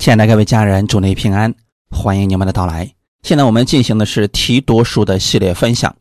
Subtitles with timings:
[0.00, 1.54] 亲爱的各位家人，祝您平安，
[1.90, 2.90] 欢迎你们的到来。
[3.22, 5.94] 现在我们进行的是提多书的系列分享。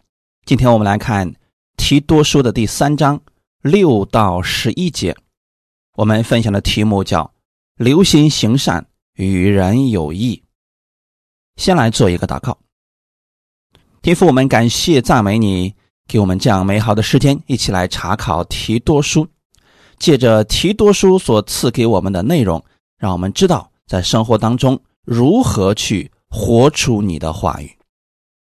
[0.46, 1.35] 今天我们来看
[1.75, 3.20] 提多书的第三章
[3.62, 5.17] 六到十一节。
[5.98, 7.33] 我们分享的题目叫
[7.75, 8.86] “留心行善，
[9.16, 10.41] 与人有益”。
[11.59, 12.57] 先来做一个祷告。
[14.02, 15.75] 天父，我们感谢赞美你，
[16.07, 19.27] 给我们这样美好的时间，一起来查考提多书。
[19.97, 22.63] 借着提多书所赐给我们的内容，
[22.97, 23.70] 让我们知道。
[23.90, 27.76] 在生活当中，如何去活出你的话语？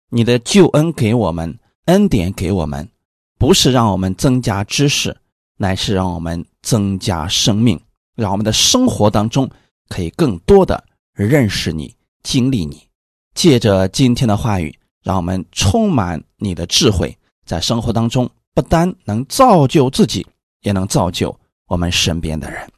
[0.09, 2.89] 你的救恩给我们，恩典给我们，
[3.37, 5.17] 不是让我们增加知识，
[5.57, 7.77] 乃是让我们增加生命，
[8.15, 9.49] 让我们的生活当中
[9.89, 10.81] 可以更多的
[11.13, 12.87] 认识你、经历你。
[13.35, 20.25] 借着今天的话语，让我们充满你的智慧，在生活当中不单能造就自己，
[20.61, 22.72] 也能造就我们身边的人。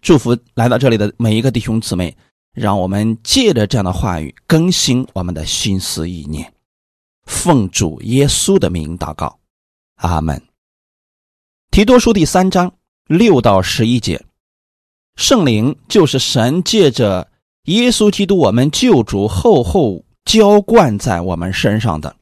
[0.00, 2.16] 祝福来到这里的每一个弟兄姊妹，
[2.52, 6.52] 让我们借着这样的话语更新我们的心思意念，
[7.24, 9.38] 奉主耶稣的名祷告，
[9.96, 10.40] 阿门。
[11.72, 12.72] 提多书第三章
[13.08, 14.24] 六到十一节，
[15.16, 17.28] 圣灵就是神借着
[17.64, 22.14] 耶稣基督我们救主厚厚浇灌在我们身上的，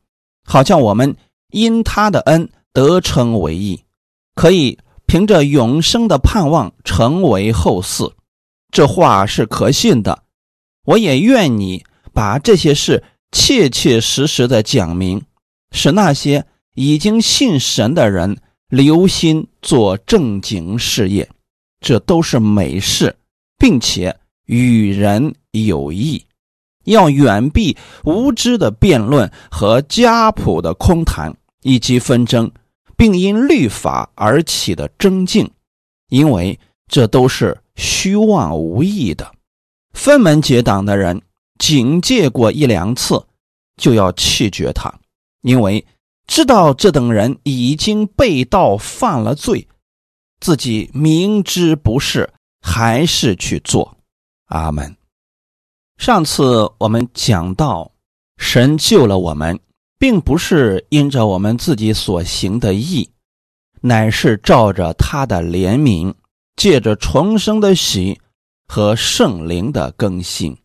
[0.44, 1.14] 好像我们
[1.50, 3.84] 因他的恩得称为义，
[4.34, 4.78] 可以。
[5.06, 8.12] 凭着永生的盼望成为后嗣，
[8.70, 10.24] 这话是可信的。
[10.84, 15.22] 我也愿你把这些事切切实实的讲明，
[15.70, 21.28] 使那些已经信神的人留心做正经事业，
[21.80, 23.16] 这都是美事，
[23.58, 26.24] 并且与人有益。
[26.84, 32.48] 要远避无知的辩论和家谱的空谈以及纷争。
[32.96, 35.50] 并因律法而起的争竞，
[36.08, 36.58] 因为
[36.88, 39.30] 这都是虚妄无益的。
[39.92, 41.20] 分门结党的人，
[41.58, 43.24] 警戒过一两次，
[43.76, 44.92] 就要弃绝他，
[45.42, 45.84] 因为
[46.26, 49.66] 知道这等人已经被盗犯了罪，
[50.40, 53.96] 自己明知不是，还是去做。
[54.46, 54.96] 阿门。
[55.98, 57.90] 上次我们讲到，
[58.36, 59.58] 神救了我们。
[59.98, 63.10] 并不是因着我们自己所行的义，
[63.80, 66.14] 乃是照着他的怜悯，
[66.54, 68.20] 借着重生的喜
[68.66, 70.58] 和圣灵的更新。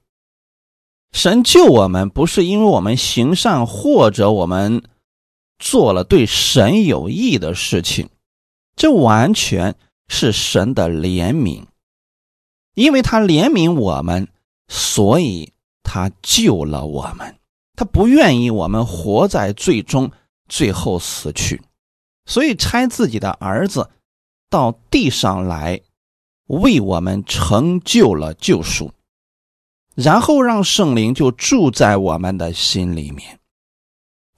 [1.14, 4.82] 神救我们，不是因为我们行善或者我们
[5.60, 8.10] 做了对神有益的事情，
[8.76, 9.76] 这完全
[10.08, 11.64] 是神的怜悯，
[12.76, 14.30] 因为他怜悯我们，
[14.70, 15.52] 所以
[15.84, 17.36] 他救了我们。
[17.82, 20.12] 他不愿意我们活在最终，
[20.48, 21.60] 最后死去，
[22.28, 23.90] 所以差自己的儿子
[24.52, 25.82] 到地上来，
[26.46, 28.92] 为我们成就了救赎，
[29.96, 33.40] 然后让圣灵就住在我们的心里面，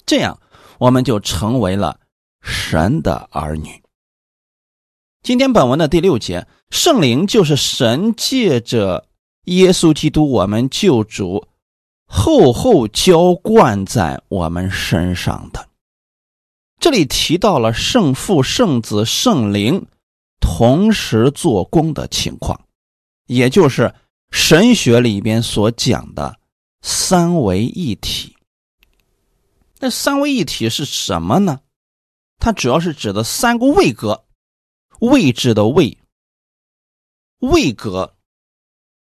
[0.06, 0.40] 这样
[0.78, 2.00] 我们就成为了
[2.42, 3.84] 神的儿女。
[5.22, 9.10] 今天本文的第六节，圣灵就是神借着
[9.48, 11.46] 耶稣基督，我们救主。
[12.16, 15.68] 厚厚浇灌在我们身上的，
[16.80, 19.88] 这里提到了圣父、圣子、圣灵
[20.40, 22.68] 同时做工的情况，
[23.26, 23.96] 也就是
[24.30, 26.38] 神学里边所讲的
[26.84, 28.38] 三位一体。
[29.80, 31.62] 那三位一体是什么呢？
[32.38, 34.24] 它主要是指的三个位格，
[35.00, 35.98] 位置的位，
[37.40, 38.13] 位格。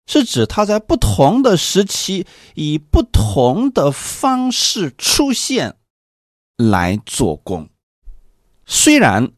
[0.07, 5.79] 是指他在不同的时期以不同的方式出现
[6.57, 7.69] 来做工，
[8.67, 9.33] 虽然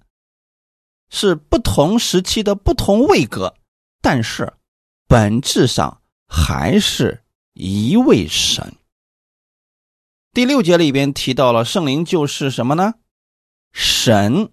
[1.09, 3.55] 是不同时期的不同位格，
[4.01, 4.55] 但是
[5.07, 7.23] 本质上还是
[7.55, 8.75] 一位神。
[10.33, 12.95] 第六节里边提到了圣灵就是什么呢？
[13.73, 14.53] 神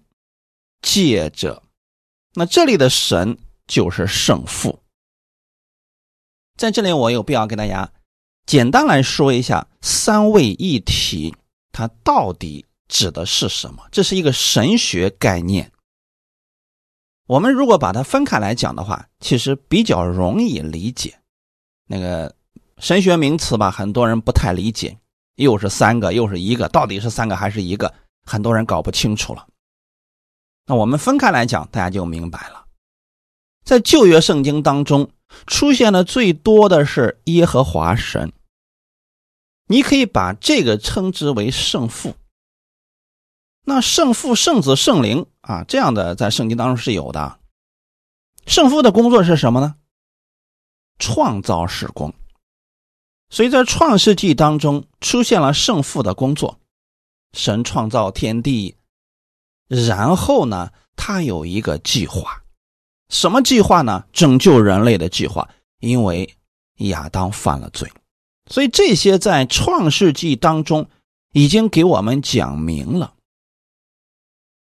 [0.80, 1.62] 借着，
[2.34, 3.36] 那这里的神
[3.66, 4.83] 就是圣父。
[6.56, 7.90] 在这里，我有必要给大家
[8.46, 11.34] 简单来说一下三位一体，
[11.72, 13.82] 它到底指的是什么？
[13.90, 15.72] 这是一个神学概念。
[17.26, 21.18] 我们如果把它分开来讲的话，其实比较容易理解。
[21.88, 22.32] 那个
[22.78, 24.96] 神学名词吧，很多人不太理解，
[25.34, 27.92] 又是三个，又是一个，到底是三个还是一个？
[28.24, 29.44] 很多人搞不清楚了。
[30.66, 32.64] 那我们分开来讲，大家就明白了。
[33.64, 35.10] 在旧约圣经当中。
[35.46, 38.32] 出现的最多的是耶和华神，
[39.66, 42.14] 你可以把这个称之为圣父。
[43.66, 47.38] 那圣父、圣子、圣灵啊，这样的在圣经当中是有的。
[48.46, 49.76] 圣父的工作是什么呢？
[50.98, 52.14] 创造事工。
[53.30, 56.60] 所以在创世纪当中出现了圣父的工作，
[57.32, 58.76] 神创造天地，
[59.66, 62.43] 然后呢，他有一个计划，
[63.08, 64.04] 什么计划呢？
[64.12, 65.48] 拯救人类的计划。
[65.80, 66.34] 因为
[66.76, 67.90] 亚当犯了罪，
[68.50, 70.88] 所以这些在创世纪当中
[71.32, 73.14] 已经给我们讲明了。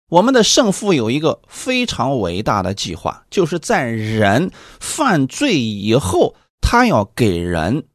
[0.10, 7.88] 我们的圣父有一个非常伟大的计划，就是在人犯罪以后，他要给人。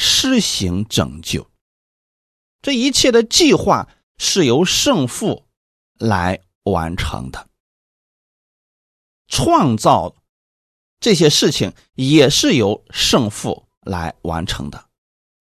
[0.00, 1.48] 施行拯救，
[2.62, 5.44] 这一切的计划是由圣父
[5.98, 7.48] 来完成的。
[9.28, 10.16] 创造
[10.98, 14.86] 这些事情也是由圣父来完成的。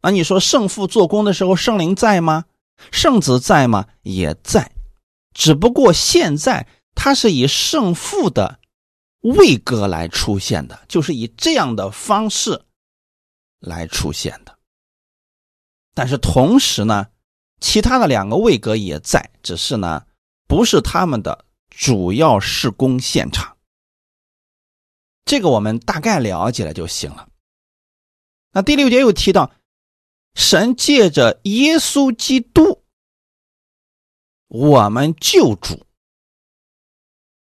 [0.02, 2.46] 那你说圣父做工的时候，圣灵在吗？
[2.92, 3.88] 圣子在吗？
[4.04, 4.72] 也在，
[5.34, 8.60] 只不过现在他是以圣父的
[9.22, 12.62] 位格来出现的，就是以这样的方式。
[13.60, 14.56] 来出现的，
[15.96, 17.08] 但是同时呢，
[17.60, 20.06] 其他的两个位格也在，只是呢
[20.48, 23.57] 不是他们的主要施工现场。
[25.28, 27.30] 这个我们大概了解了就行了。
[28.54, 29.52] 那第六节又提到，
[30.34, 32.82] 神借着耶稣基督，
[34.48, 35.86] 我们救主。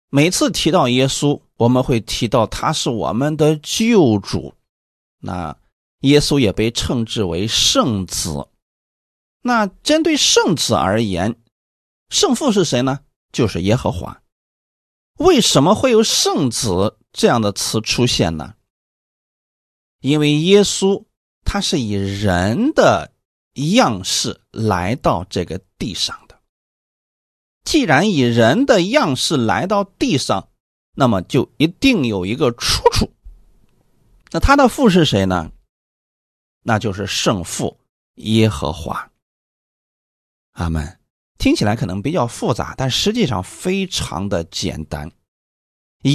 [0.10, 4.54] 每次提到耶稣，我们会提到他是我们的救主。
[5.20, 5.58] 那。
[6.04, 8.50] 耶稣也被称之为圣子。
[9.42, 11.42] 那针对圣子而言，
[12.10, 13.00] 圣父是谁呢？
[13.32, 14.22] 就是耶和华。
[15.18, 18.56] 为什么会有圣子这样的词出现呢？
[20.00, 21.06] 因为耶稣
[21.46, 23.14] 他是以人的
[23.54, 26.42] 样式来到这个地上的。
[27.64, 30.50] 既然以人的样式来到地上，
[30.96, 33.14] 那么就一定有一个出处。
[34.32, 35.52] 那他的父是谁呢？
[36.64, 37.80] 那就是圣父
[38.16, 39.12] 耶和华。
[40.54, 41.00] 阿门。
[41.38, 45.12] 听起来可能比较复杂，但实际上非常的简单。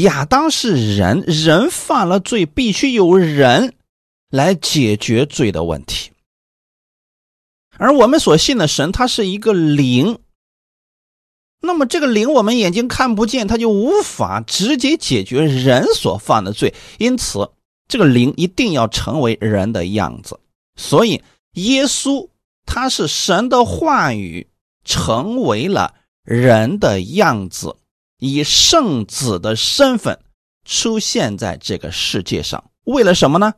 [0.02, 3.74] 亚当是人，人犯了罪，必须有人
[4.30, 6.10] 来解决罪的问题。
[7.76, 10.18] 而我们所信的神，它是一个灵。
[11.60, 16.74] 那么这个灵，我们眼睛看不见，它就无法直接解决人所犯的罪。
[16.98, 17.50] 因此。
[17.90, 20.38] 这个灵一定要成为人的样子，
[20.76, 21.22] 所以
[21.54, 22.28] 耶稣
[22.66, 24.46] 他是神的话语，
[24.88, 27.76] 成为了人的样子，
[28.16, 30.18] 以圣子的身份
[30.64, 33.52] 出现在这个世界上，为了什么呢？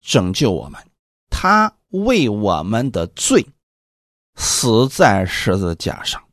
[0.00, 0.80] 拯救我们，
[1.28, 3.46] 他为我们的罪
[4.34, 6.24] 死在十字架上，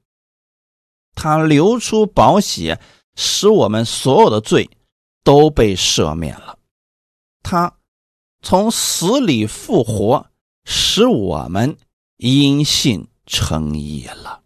[1.13, 2.79] 他流出宝血，
[3.15, 4.69] 使我们所有的罪
[5.25, 6.57] 都被赦免了。
[7.43, 7.77] 他
[8.41, 10.27] 从死里复活，
[10.63, 11.77] 使我们
[12.15, 14.41] 因信称义了。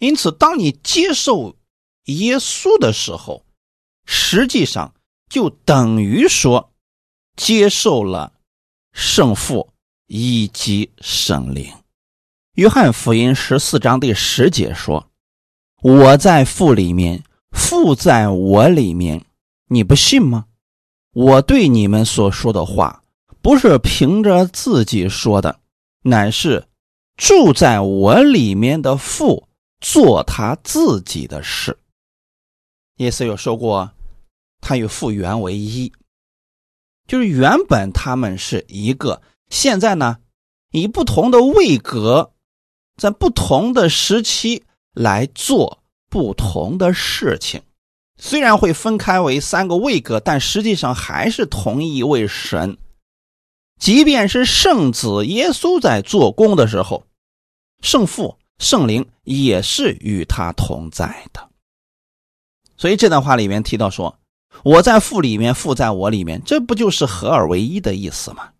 [0.00, 1.54] 因此，当你接受
[2.06, 3.46] 耶稣的时候，
[4.04, 4.92] 实际上
[5.30, 6.72] 就等于说
[7.36, 8.32] 接受了
[8.92, 9.72] 圣父
[10.08, 11.72] 以及圣灵。
[12.54, 15.08] 约翰福音十四章第十节说
[15.80, 17.22] ：“我在父里面，
[17.52, 19.24] 父在我里面。”
[19.70, 20.46] 你不信吗？
[21.14, 23.04] 我对你们所说的话，
[23.40, 25.60] 不是凭着自己说的，
[26.02, 26.66] 乃是
[27.16, 29.48] 住在我里面的父
[29.80, 31.78] 做他自己的事。
[32.96, 33.90] 耶稣有说过，
[34.60, 35.92] 他与父原为一，
[37.06, 40.18] 就是原本他们是一个，现在呢，
[40.70, 42.32] 以不同的位格，
[42.96, 44.64] 在不同的时期
[44.94, 47.62] 来做不同的事情。
[48.18, 52.76] 虽然会分开为三个位格，但实际上还是同一位神。
[53.82, 57.04] 即便是圣子耶稣在做工的时候，
[57.80, 61.50] 圣父、圣灵也是与他同在的。
[62.76, 64.20] 所以这段话里面提到说
[64.62, 68.50] ：“我在父里面，父在我里面。”这不就是合二为一的意思吗？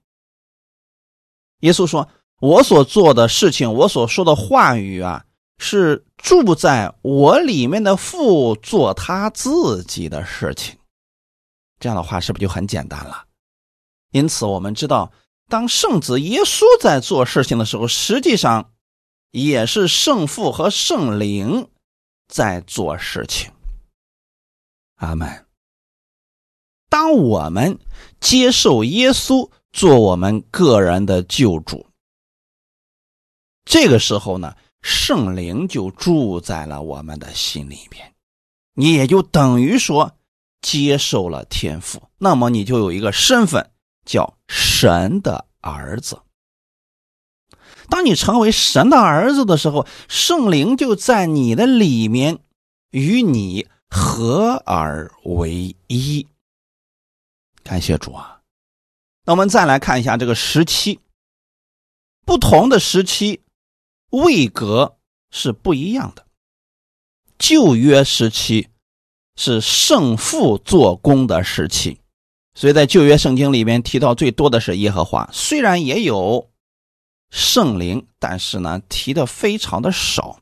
[1.61, 2.09] 耶稣说
[2.43, 5.25] ：“我所做的事情，我所说的话语啊。”
[5.59, 10.77] 是住在我里面的父做他自己的事情，
[11.79, 13.25] 这样的话是不是就很简单了？
[14.13, 15.13] 因此，我们知道，
[15.49, 18.73] 当圣子耶稣在做事情的时候，实际上
[19.33, 21.69] 也是圣父和圣灵
[22.29, 23.51] 在做事情。
[24.97, 25.47] 阿门。
[26.89, 27.79] 当我们
[28.21, 31.87] 接受耶稣做我们个人的救主，
[33.65, 34.55] 这个时候呢？
[34.85, 38.15] 圣灵就住在了我们的心里边，
[38.75, 40.17] 你也就等于说
[40.61, 43.71] 接受了天赋，那么你就有一个身份
[44.05, 46.23] 叫神的儿子。
[47.89, 52.39] 当你成为神的儿子的时候，圣灵就在你的里面
[52.91, 56.27] 与你合而为一。
[57.63, 58.41] 感谢主啊！
[59.25, 60.99] 那我们再来看一下这个时期，
[62.25, 63.41] 不同的时期
[64.11, 64.97] 位格
[65.31, 66.27] 是不一样的。
[67.39, 68.69] 旧约时期
[69.37, 72.01] 是圣父做工的时期，
[72.55, 76.51] 所以在旧约圣经里面提到最多的是耶和华，虽然也有
[77.31, 80.41] 圣灵，但是呢提的非常的少。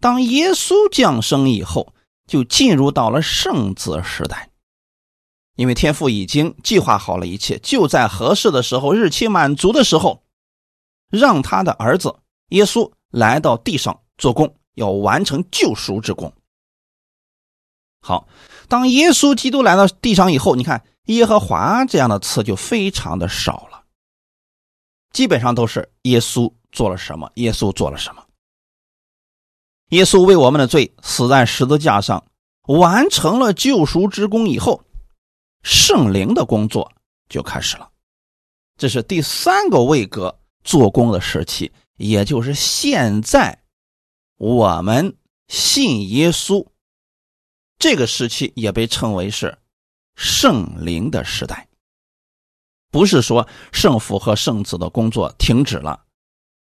[0.00, 1.92] 当耶稣降生以后，
[2.26, 4.50] 就进入到了圣子时代。
[5.56, 10.22] 因为天父已经计划好了一切，就在合适的时候、日期满足的时候，
[11.10, 12.14] 让他的儿子
[12.50, 16.32] 耶稣来到地上做工，要完成救赎之功。
[18.00, 18.28] 好，
[18.68, 23.84] 当耶稣基督来到地上以后，你看“耶和华”这样的词就非常的少了，
[25.12, 28.24] 基本上都是耶稣做了什么，耶稣做了什么。
[29.90, 32.24] 耶稣为我们的罪死在十字架上，
[32.66, 34.82] 完成了救赎之功以后。
[35.62, 36.92] 圣灵的工作
[37.28, 37.90] 就开始了，
[38.76, 43.60] 这是第三个位格做工的时期，也就是现在
[44.36, 45.16] 我们
[45.48, 46.64] 信耶稣
[47.78, 49.56] 这个时期也被称为是
[50.16, 51.68] 圣灵的时代。
[52.90, 56.04] 不是说圣父和圣子的工作停止了，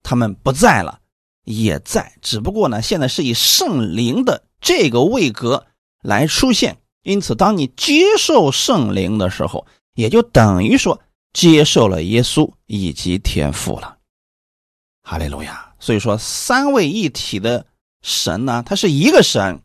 [0.02, 1.00] 他们不在了，
[1.44, 5.66] 也在，只不过呢，现在是以圣灵的这个位格
[6.02, 6.78] 来出现。
[7.02, 11.02] 因此，当你接受圣灵的时候，也就等于说
[11.34, 13.98] 接受了耶稣以及天父了。
[15.02, 15.74] 哈利路亚！
[15.78, 17.66] 所以说，三位一体的
[18.00, 19.60] 神呢，它是一个神，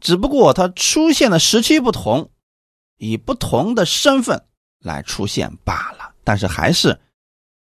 [0.00, 2.30] 只不过它出现的时期不同，
[2.98, 4.46] 以不同的身份
[4.78, 6.14] 来出现罢了。
[6.24, 7.00] 但是还是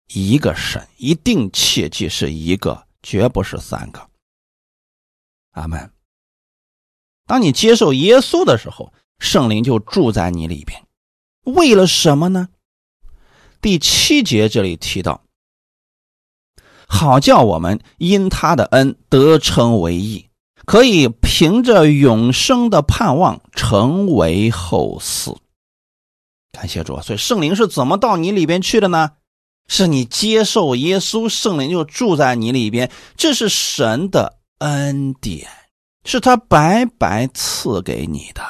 [0.09, 4.09] 一个神，一定切记是一个，绝不是三个。
[5.53, 5.93] 阿门。
[7.27, 10.87] 当你接受耶稣的时候，圣灵就住在你里边，
[11.45, 12.49] 为了什么呢？
[13.61, 15.25] 第七节这里提到，
[16.87, 20.29] 好叫我们因他的恩得称为义，
[20.67, 25.37] 可以凭着永生的盼望成为后嗣。
[26.53, 29.13] 感谢主，所以圣灵是怎么到你里边去的呢？
[29.67, 35.49] 是你接受耶稣，圣灵就住在你里边，这是神的恩典。
[36.05, 38.43] 是他白白赐给你的。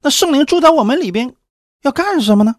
[0.00, 1.34] 那圣灵住在我们里边，
[1.82, 2.54] 要干什么呢？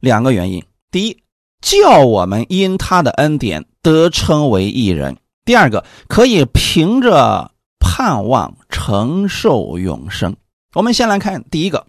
[0.00, 1.22] 两个原因：第一，
[1.60, 5.14] 叫我们因他的恩典得称为义人；
[5.48, 10.36] 第二个，可以凭着盼望承受永生。
[10.74, 11.86] 我们先来看第一个：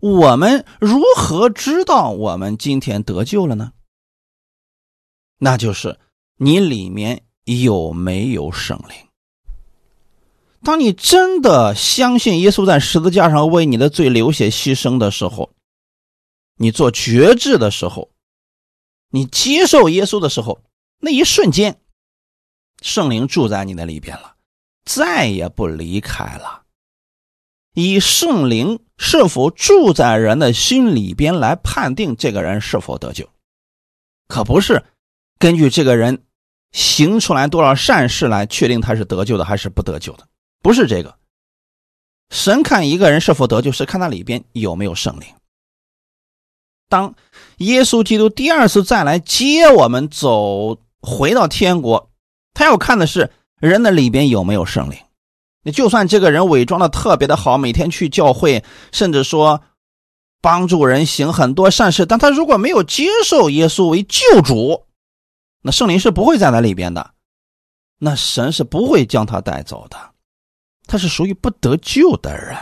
[0.00, 3.70] 我们如何知道我们今天得救了呢？
[5.38, 6.00] 那就是。
[6.38, 8.96] 你里面有没有圣灵？
[10.64, 15.52] 当你真的相信耶稣在十字架上为你的罪流血牺牲的时候，
[16.56, 18.10] 你做决志的时候，
[19.10, 20.58] 你接受耶稣的时候，
[21.00, 21.80] 那一瞬间，
[22.82, 24.36] 圣灵住在你的里边了，
[24.84, 26.62] 再也不离开了。
[27.74, 33.28] 以圣灵是否住在人的心里边来判定这个人是否得救，
[34.28, 34.84] 可不是。
[35.38, 36.22] 根据这个人
[36.70, 40.28] 行出来多少善事来确定他是得救的还是不得救的，
[40.62, 41.18] 不是这个。
[42.30, 45.26] 神看一个人是否得救，是看他里边有没有圣灵。
[46.88, 47.14] 当
[47.58, 52.10] 耶稣基督第二次再来接我们走回到天国，
[52.54, 53.30] 他要看的是
[53.60, 54.98] 人的里边有没有圣灵。
[55.62, 59.62] 你就算这个人伪装的特别的好，每天去教会，甚至说
[60.42, 64.84] 帮助人行很多善事，但他如果没有接受耶稣为救主，
[65.62, 67.12] 那圣灵是不会在那里边的，
[67.98, 69.96] 那神是不会将他带走的，
[70.86, 72.56] 他是属于不得救的人。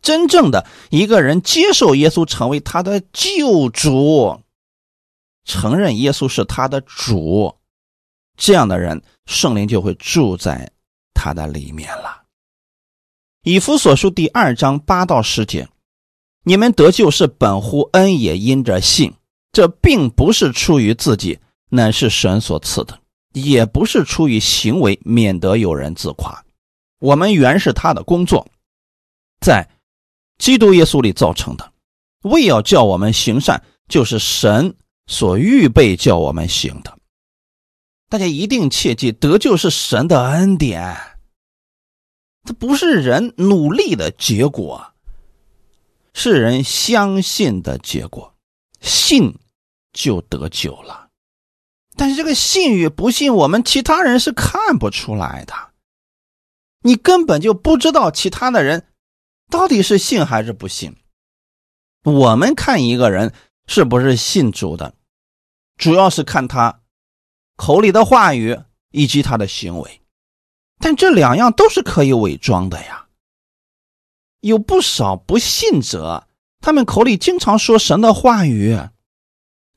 [0.00, 4.40] 真正的一个人接受耶稣成为他的救主，
[5.48, 7.56] 承认耶稣是他的主，
[8.36, 10.70] 这样的人圣灵就会住在
[11.14, 12.22] 他的里面了。
[13.42, 15.66] 以弗所书第二章八到十节，
[16.44, 19.14] 你们得救是本乎恩，也因着信。
[19.50, 21.40] 这并不是出于自己，
[21.70, 22.94] 乃是神所赐的；
[23.32, 26.44] 也不是出于行为，免得有人自夸。
[27.00, 28.46] 我们原是他的工作，
[29.40, 29.66] 在
[30.36, 31.72] 基督耶稣里造成的，
[32.24, 34.76] 为要叫我们行善，就是神
[35.08, 36.96] 所预备叫我们行的。
[38.08, 40.96] 大家一定切记，得救是神的恩典，
[42.44, 44.92] 这不是人努力的结果，
[46.14, 48.34] 是人相信的结果，
[48.80, 49.34] 信
[49.92, 51.08] 就得救了。
[51.96, 55.54] 但是这个信与不信，我们其他人是看不出来的。
[56.82, 58.86] 你根本就不知道其他的人
[59.50, 60.96] 到底是信还是不信。
[62.04, 63.34] 我们看一个人
[63.66, 64.94] 是不是信主的，
[65.78, 66.82] 主要是看他
[67.56, 70.02] 口里的话语以及他的行为。
[70.78, 73.06] 但这两样都是可以伪装的呀。
[74.40, 76.28] 有不少不信者，
[76.60, 78.78] 他们口里经常说神的话语，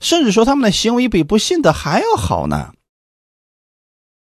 [0.02, 2.74] 甚至说他们的行为比不信的还要好呢。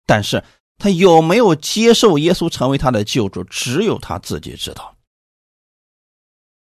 [0.04, 0.44] 但是。
[0.80, 4.96] 他有没有接受耶稣成为他的救主，只有他自己知道。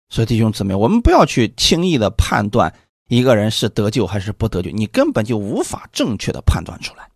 [0.10, 2.72] 所以弟兄姊妹，我们不要去轻易的判断
[3.08, 7.10] 一个人是得救还是不得救，你根本就无法正确的判断出来，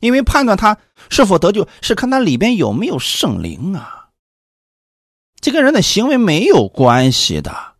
[0.00, 0.76] 因为判断他
[1.10, 4.10] 是否得救是看他里边有没有圣灵啊。
[5.40, 7.74] 这跟人的行为没有关系的，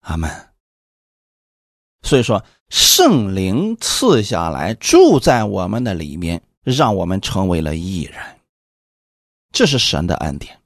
[0.00, 0.30] 阿门。
[2.02, 6.42] 所以说，圣灵赐下来住在我们的里面。
[6.66, 8.20] 让我们成为了艺人，
[9.52, 10.60] 这是神的恩典。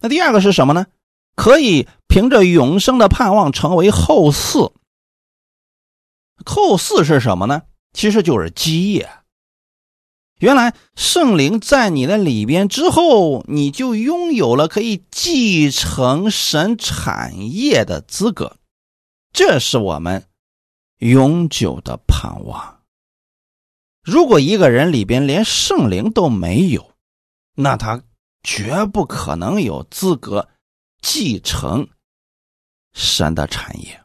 [0.00, 0.88] 那第二个是什么呢？
[1.36, 4.72] 可以凭着永生的盼望成为后嗣。
[6.44, 7.62] 后嗣是什么呢？
[7.92, 9.10] 其实就是基业。
[10.38, 18.56] 原来圣灵在你的里边之后，你就拥有了可以继承神产业的资格。
[19.32, 20.24] 这是我们
[20.98, 22.80] 永久的盼望。
[24.02, 26.92] 如果一个人里边连圣灵都没有，
[27.54, 28.02] 那他
[28.42, 30.48] 绝不可能有资格
[31.02, 31.86] 继承
[32.94, 34.02] 神的产业。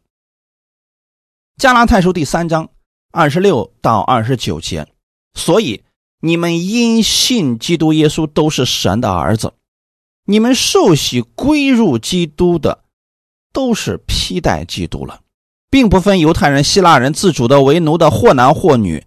[1.57, 2.69] 加拉太书第三章
[3.13, 4.89] 二十六到二十九节，
[5.35, 5.85] 所以
[6.19, 9.53] 你们因信基督耶稣都是神的儿子，
[10.25, 12.83] 你们受洗归入基督的，
[13.53, 15.21] 都是披戴基督了，
[15.69, 19.05] 并不分犹太人、希腊人、自主的、为奴的，或男或女。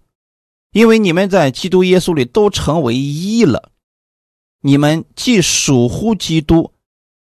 [0.71, 3.71] 因为你们在基督耶稣里都成为一了，
[4.61, 6.73] 你们既属乎基督，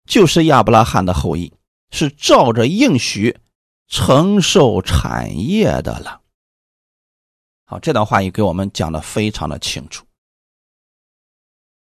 [0.06, 1.52] 就是亚伯拉罕的后裔，
[1.90, 3.36] 是照着应许
[3.88, 6.20] 承受产业的了。
[7.64, 10.06] 好，这段话也给我们讲的非常的清楚。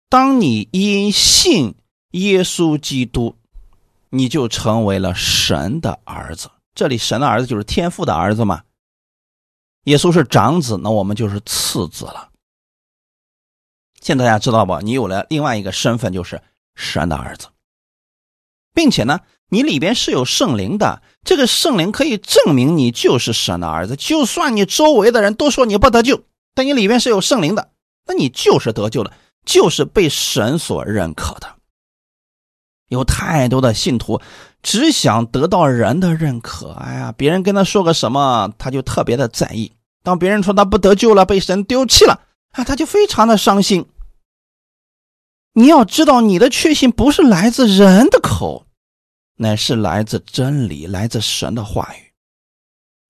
[0.09, 1.76] 当你因信
[2.11, 3.37] 耶稣基督，
[4.09, 6.50] 你就成为了神的儿子。
[6.74, 8.64] 这里神的儿子就是天父的儿子嘛。
[9.85, 12.31] 耶稣是长子，那我们就是次子了。
[14.00, 14.81] 现在大家知道不？
[14.81, 16.42] 你有了另外一个身份，就是
[16.74, 17.48] 神的儿子，
[18.74, 21.02] 并且呢，你里边是有圣灵的。
[21.22, 23.94] 这个圣灵可以证明你就是神的儿子。
[23.96, 26.22] 就算你周围的人都说你不得救，
[26.54, 27.70] 但你里边是有圣灵的，
[28.06, 29.12] 那你就是得救的，
[29.44, 31.56] 就是被神所认可的。
[32.88, 34.20] 有太多的信徒。
[34.62, 39.72] 只想得到人的认可，哎呀，别人跟他说个什么，他就特别的在意。
[40.02, 42.20] 当别人说他不得救了，被神丢弃了，
[42.52, 43.86] 啊，他就非常的伤心。
[45.54, 48.66] 你要知道，你的确信不是来自人的口，
[49.42, 52.12] 乃是来自真理，来自神的话语。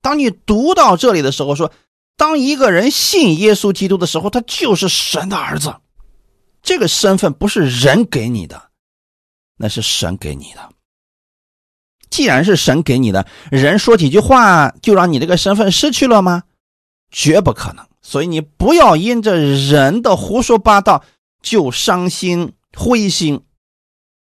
[0.01, 1.73] 当你读到这里的时候，说，
[2.16, 5.75] 当一个人信耶稣基督的时候，他就是神的儿子。
[6.62, 8.71] 这个身份不是人给你的，
[9.57, 10.71] 那是神给你的。
[12.11, 16.45] 既然是神给你的，人说几句话就让你这个身份失去了吗？
[17.11, 17.85] 绝不可能。
[18.03, 21.05] 所以你不要因着人的胡说八道
[21.43, 23.43] 就伤心灰心，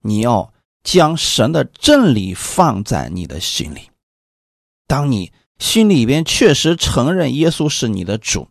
[0.02, 0.52] 你要
[0.86, 3.90] 将神的真理放在你的心里。
[4.88, 8.48] 当你心里边确实承认耶稣是你的主，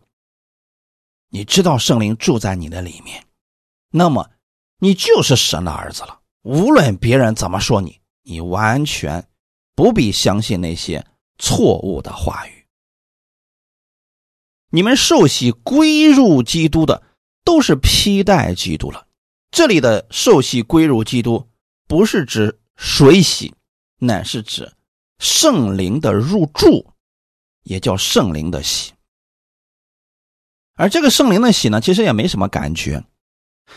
[1.29, 3.25] 你知道圣灵住在你的里面，
[3.89, 4.29] 那么
[4.77, 6.19] 你就是神的儿子了。
[6.43, 7.99] 无论别人怎么说你。
[8.27, 9.27] 你完全
[9.75, 11.05] 不必相信那些
[11.37, 12.65] 错误的话语。
[14.71, 17.03] 你们受洗归入基督的，
[17.43, 19.05] 都是披戴基督了。
[19.51, 21.47] 这里的受洗归入基督，
[21.87, 23.53] 不是指水洗，
[23.99, 24.71] 乃是指
[25.19, 26.85] 圣灵的入住，
[27.63, 28.93] 也叫圣灵的洗。
[30.75, 33.03] 而这个圣灵的洗呢，其实也没什么感觉，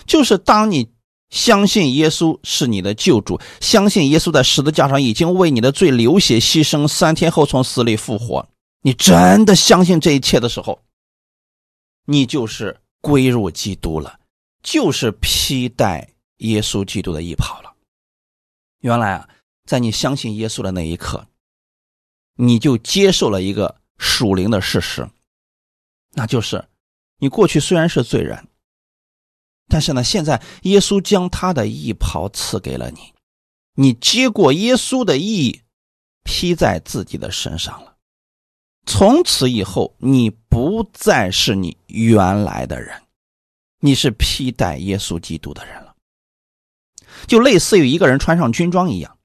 [0.07, 0.91] 就是当你。
[1.31, 8.49] 相信耶稣是你的救主，相信耶稣在十字架上已经为你的罪流血牺牲，三天后从死里复活。
[8.81, 10.81] 你真的相信这一切的时候，
[12.07, 14.19] 你就是归入基督了，
[14.63, 17.68] 就是披戴耶稣基督的衣袍了。
[18.81, 19.29] 原来啊，
[19.65, 21.27] 在你相信耶稣的那一刻，
[22.35, 25.09] 你就接受了一个属灵的事实，
[26.13, 26.69] 那就是
[27.19, 28.47] 你过去虽然是罪人，
[29.67, 33.13] 但是呢，现在耶稣将他的义袍赐给了你，
[33.75, 35.63] 你接过耶稣的义，
[36.25, 37.97] 披在自己的身上了。
[38.87, 43.03] 从此以后，你不再是你原来的人，
[43.81, 45.88] 你是披戴耶稣基督的人了。
[47.27, 49.17] 就类似于一个人穿上军装一样，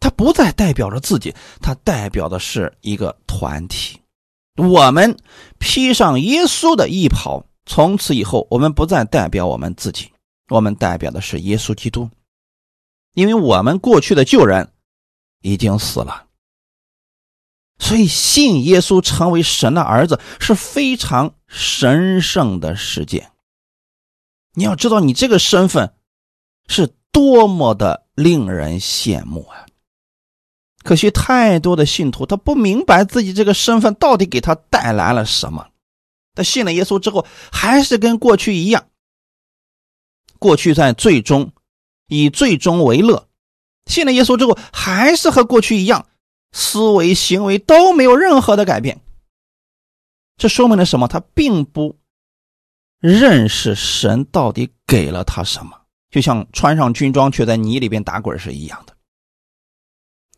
[0.00, 4.00] 他不再代表着自己，他代表的是一个团体。
[4.56, 5.16] 我们
[5.58, 10.10] 披上耶稣的衣袍，从此以后，我们不再代表我们自己，
[10.48, 12.10] 我们代表的是耶稣基督，
[13.14, 14.70] 因为我们过去的旧人
[15.40, 16.26] 已经死了。
[17.78, 23.32] 所以，信耶稣成为神的儿子是非常神圣的事件。
[24.54, 25.92] 你要知道，你这个身份
[26.68, 29.66] 是多么的令人羡慕啊！
[30.82, 35.68] 可惜，太多的信徒他不明白自己这个身份到底给他带来了什么。
[36.34, 38.86] 他信了耶稣之后，还是跟过去一样，
[40.38, 41.52] 过去在最终
[42.08, 43.28] 以最终为乐；
[43.86, 46.06] 信了耶稣之后，还是和过去一样。
[46.54, 49.00] 思维行为都没有任何的改变，
[50.36, 51.08] 这说明了什么？
[51.08, 51.96] 他并不
[52.98, 55.81] 认识神到底给了他什么，
[56.12, 58.96] 就像穿上军装却在泥里边打滚是一样的。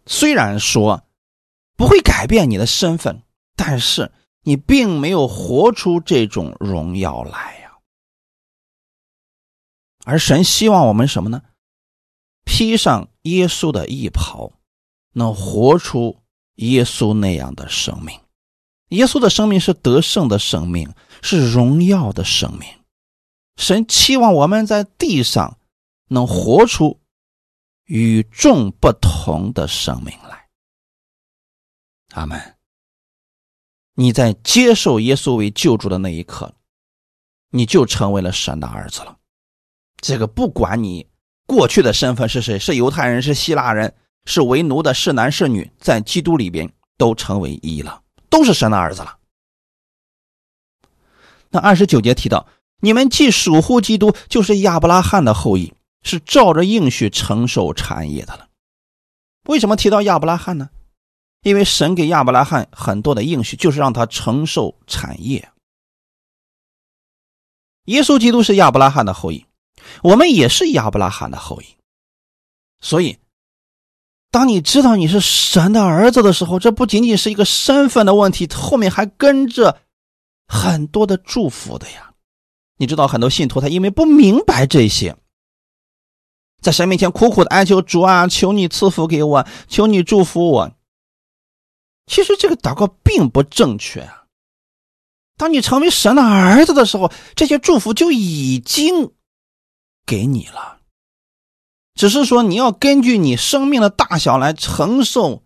[0.06, 1.04] 虽然说
[1.76, 3.22] 不会改变你的身份，
[3.54, 4.10] 但是
[4.44, 7.72] 你并没有活出这种荣耀来呀。
[10.06, 11.42] 而神希望我们什么呢？
[12.46, 14.52] 披上耶稣的衣袍。
[15.16, 16.18] 能活出
[16.56, 18.18] 耶稣那样的生命，
[18.88, 22.68] 耶稣的生命是得胜的生命，是荣耀的生命。
[23.56, 25.56] 神期望我们在地上
[26.08, 27.00] 能活出
[27.84, 30.48] 与众不同的生命来。
[32.12, 32.56] 阿门。
[33.94, 36.54] 你在接受耶稣为救主的那一刻，
[37.50, 39.16] 你就成为了神的儿子了。
[39.98, 41.08] 这个不管你
[41.46, 43.94] 过去的身份是谁，是犹太人，是希腊人。
[44.26, 49.18] 是为奴的，是男是女，在基督里边都成为一了，都是神的儿子了。
[51.50, 52.48] 那二十九节提到，
[52.80, 58.48] 你们既属乎基督，就是亚伯拉罕的后裔，是照着应许承受产业的了。
[59.48, 60.70] 为什么提到亚伯拉罕呢？
[61.42, 65.50] 因为神给亚伯拉罕很多的应许，就是让他承受产业。
[67.86, 69.44] 耶稣基督是亚伯拉罕的后裔，
[70.02, 71.66] 我们也是亚伯拉罕的后裔，
[72.80, 73.18] 所以。
[74.30, 79.80] 当你知道你是神的儿子的时候，这不仅仅是一个身份的问题，后面还跟着
[80.48, 82.12] 很多的祝福的呀。
[82.76, 85.16] 你知道，很多信徒他因为不明白这些，
[86.64, 90.72] 在神面前苦苦的哀求主啊，求你赐福给我，求你祝福我。
[92.06, 94.24] 其实这个祷告并不正确啊。
[95.36, 99.12] 当你成为神的儿子的时候，这些祝福就已经
[100.06, 100.80] 给你了。
[101.94, 105.44] 只是说你要根据你生命的大小来承受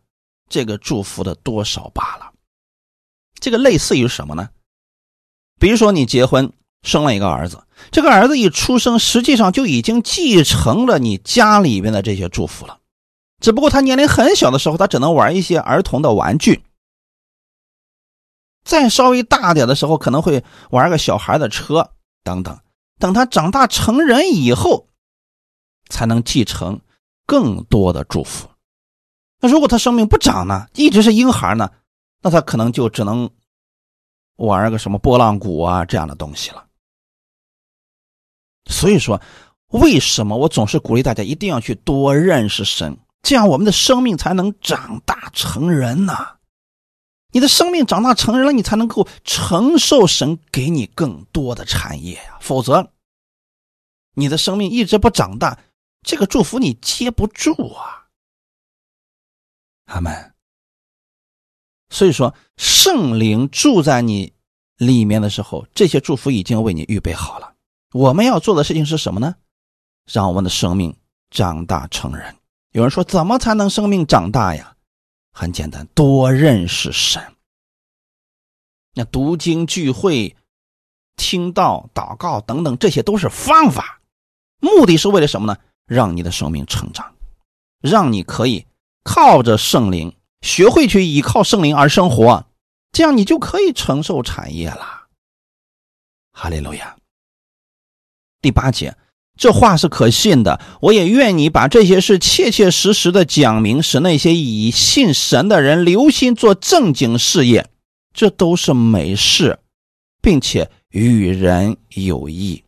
[0.48, 2.32] 这个祝福的多少罢了。
[3.40, 4.50] 这个类似于什么呢？
[5.58, 6.52] 比如说你结婚
[6.82, 12.78] 生了一个儿子，这个儿子一出生，实际上就已经继承了你家里边的这些祝福了。
[13.40, 16.60] 只不过他年龄很小的时候，他只能玩一些儿童的玩具；
[18.64, 21.92] 再稍微大点的时候，可能会玩个小孩的车
[22.24, 22.58] 等等。
[22.98, 24.86] 等他长大成人以后。
[25.90, 26.78] 才能继承
[27.24, 28.46] 更多的祝福。
[29.40, 30.66] 那如果他生命不长呢？
[30.74, 31.70] 一直是婴孩呢？
[32.20, 33.30] 那他可能就只能
[34.36, 36.66] 玩个什么拨浪鼓啊这样的东西了。
[38.68, 39.20] 所以说，
[39.68, 46.14] 为什么我总是鼓励大家一定要去多认识神，这样我们的生命才能长大成人呢？
[47.30, 52.38] 你的生命长大成人了，你才能够承受神给你更多的产业呀。
[52.40, 52.90] 否则，
[54.14, 55.58] 你的生命一直不长大。
[56.02, 58.06] 这个祝福你接不住啊，
[59.86, 60.32] 阿门。
[61.90, 64.32] 所以说，圣灵住在你
[64.76, 67.54] 里面的时候，这些祝福已经为你预备好了。
[67.92, 69.36] 我们要做的事情是什么呢？
[70.12, 70.96] 让我们的生命
[71.30, 72.36] 长大成人。
[72.72, 74.76] 有人说，怎么才能生命长大呀？
[75.32, 77.22] 很简单，多认识神。
[78.94, 80.36] 那读经聚会、
[81.16, 84.00] 听道、祷告等等，这些都是方法，
[84.60, 85.58] 目的是为了什么呢？
[85.86, 87.14] 让你的生命成长，
[87.80, 88.66] 让你可以
[89.02, 92.44] 靠着圣灵，学会去依靠圣灵而生活，
[92.92, 95.06] 这样你就可以承受产业了。
[96.32, 96.97] 哈利路亚。
[98.40, 98.96] 第八节，
[99.36, 107.68] 这话是可信的，我也愿你把这些事切切实实的讲明，使那些以信神的人留心做正经事业，
[108.12, 109.58] 这都是美事，
[110.20, 112.64] 并且与人有益。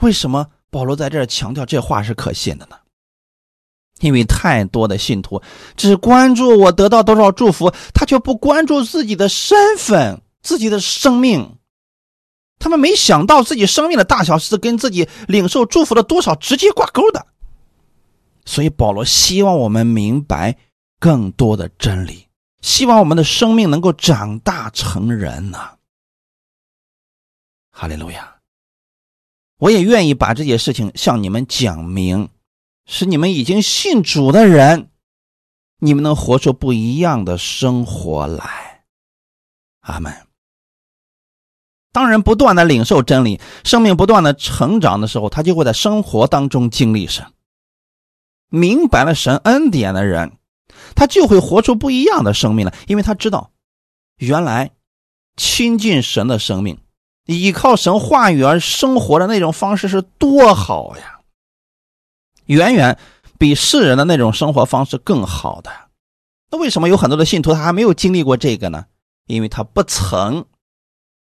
[0.00, 2.76] 为什么保罗在这儿强调这话是可信的呢？
[4.00, 5.40] 因为太多的信徒
[5.76, 11.56] 只关注我得到多少祝福，他却不关注自己的身份、自己的生命。
[12.62, 17.26] 他们没想到自己生命的大小是跟自己领受祝福的多少直接挂钩的。
[18.44, 20.56] 所以保罗希望我们明白
[21.00, 22.28] 更多的真理，
[22.60, 25.58] 希望我们的生命能够长大成人呢。
[27.72, 28.36] 哈利路亚！
[29.58, 32.28] 我也愿意把这些事情向你们讲明。
[32.86, 34.90] 是你们已经信主的人，
[35.78, 38.84] 你们能活出不一样的生活来。
[39.80, 40.31] 阿门。
[41.92, 47.26] 当人不断的领受真理，生命不断的成长的时候，他就会在生活当中经历神。
[48.48, 50.32] 明白了神恩典的人，
[50.94, 53.50] 他就会活出不一样的生命来，因为他知道，
[54.16, 54.70] 原来
[55.36, 56.78] 亲近神的生命，
[57.26, 61.20] 依靠神话语而生活的那种方式是多好呀。
[62.46, 62.98] 远远
[63.38, 65.70] 比世人的那种生活方式更好的，
[66.50, 68.86] 那为什么有很多的信徒他还没有经历过这个呢？
[69.26, 70.44] 因为他不曾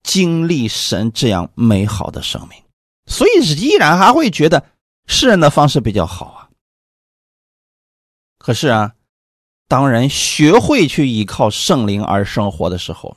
[0.04, 2.62] 经历神这样美好的生命，
[3.06, 4.64] 所以依然还会觉得
[5.06, 6.48] 世人的方式比较好啊。
[8.38, 8.94] 可是啊，
[9.66, 13.16] 当人学会去依靠圣灵而生活的时候，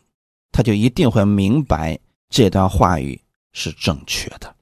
[0.52, 3.22] 他就一定会明白这段话语
[3.52, 4.56] 是正确的。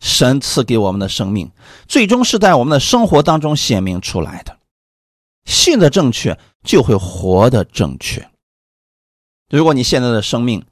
[0.00, 1.50] 神赐给我们的生命，
[1.86, 4.58] 最终是在我们的生活当中显明出来的。
[5.44, 8.30] 信的正确，就会活的正确。
[9.50, 10.64] 如果你现在的生命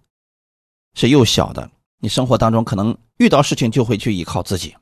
[0.95, 4.75] 是幼小的，你生活当中可能遇到事情就会去依靠自己。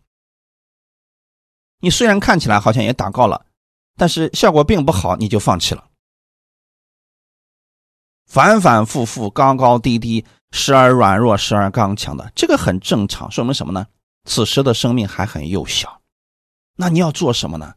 [1.80, 3.46] 你虽然看起来好像也祷告了，
[3.96, 5.86] 但是效果并不好，你就放弃了。
[8.26, 13.30] 反反复复，高高低低，时而软弱，时而刚强的，这个很正常。
[13.30, 13.86] 说明什么呢？
[14.24, 16.00] 此时的生命还很幼小，
[16.76, 17.74] 那你要做什么呢？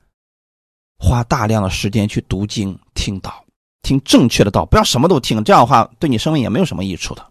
[0.99, 3.43] 花大量的时间去读经、听道、
[3.81, 7.29] 听正确的道，不要什么都听，这样的话对你生命也没有什么益处的。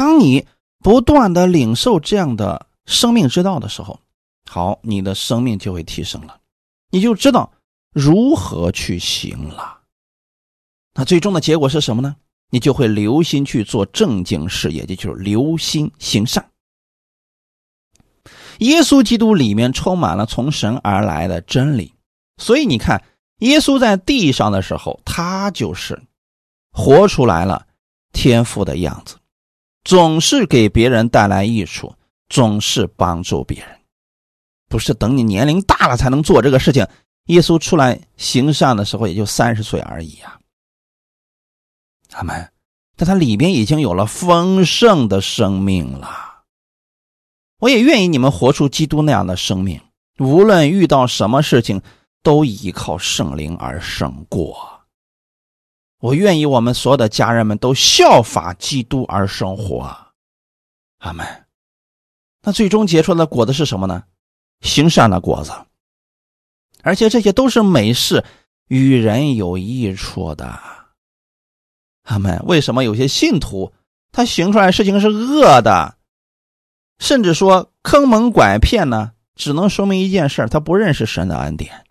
[0.00, 0.46] 当你
[0.78, 4.00] 不断的领受这样的生命之道的时候，
[4.48, 6.40] 好，你的生命就会提升了，
[6.90, 7.52] 你就知道
[7.92, 9.80] 如何去行了。
[10.94, 12.16] 那最终的结果是什么呢？
[12.48, 16.50] 你就会留心去做正经事业，也就是留心行善。
[18.60, 21.92] 耶稣基督里面充满了从神而来的真理，
[22.38, 23.04] 所以你看，
[23.40, 26.02] 耶稣在地上的时候，他就是
[26.72, 27.66] 活出来了
[28.12, 29.18] 天父的样子，
[29.84, 31.94] 总是给别人带来益处，
[32.28, 33.80] 总是帮助别人，
[34.68, 36.86] 不是等你年龄大了才能做这个事情。
[37.26, 40.38] 耶稣出来行善的时候，也就三十岁而已啊。
[42.08, 42.50] 他们，
[42.96, 46.42] 但他里边已经有了丰盛的生命了。
[47.58, 49.80] 我也愿意你们活出基督那样的生命，
[50.18, 51.80] 无论遇到什么事情，
[52.22, 54.79] 都依靠圣灵而胜过。
[56.00, 59.96] 我愿意我们所有的家人们都效法基督而生活。
[60.98, 61.26] 阿门。
[62.42, 64.02] 那最终结出的果子是什么呢？
[64.62, 65.52] 行善的果子，
[66.82, 68.24] 而且这些都是美事，
[68.68, 70.58] 与人有益处的。
[72.04, 73.72] 阿门为什么有些信徒
[74.10, 75.96] 他行出来事情是恶的，
[76.98, 79.12] 甚至说坑蒙拐骗呢？
[79.34, 81.86] 只能说明一件事他不认识神的恩典。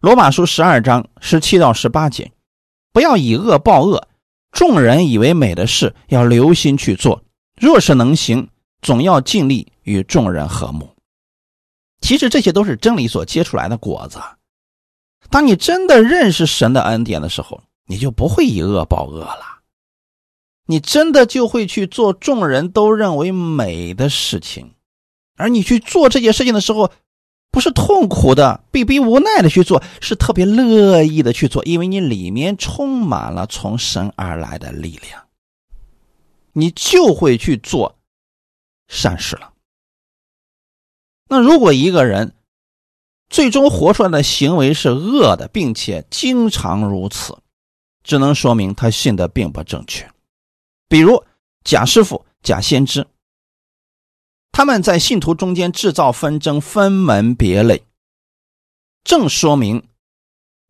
[0.00, 2.32] 罗马书十二章十七到十八节，
[2.92, 4.08] 不要以恶报恶，
[4.52, 7.22] 众人以为美的事要留心去做，
[7.56, 8.48] 若是能行，
[8.82, 10.88] 总要尽力与众人和睦。
[12.00, 14.18] 其实这些都是真理所结出来的果子。
[15.28, 17.62] 当你真的认识神的恩典的时候。
[17.86, 19.62] 你就不会以恶报恶了，
[20.66, 24.74] 你真的就会去做众人都认为美的事情，
[25.36, 26.92] 而你去做这件事情的时候，
[27.50, 35.26] 不是痛苦的、被逼无奈的去做，是特别乐意的去做，因为你里面充满了从神而来的力量，
[36.52, 37.98] 你就会去做
[38.86, 39.52] 善事了。
[41.28, 42.34] 那如果一个人
[43.28, 47.38] 最终活出来的行为是恶的，并且经常如此，
[48.02, 50.08] 只能说明他信的并不正确，
[50.88, 51.24] 比如
[51.62, 53.06] 贾师傅、贾先知，
[54.52, 57.82] 他们在信徒中间制造纷争、分门别类，
[59.04, 59.82] 正说明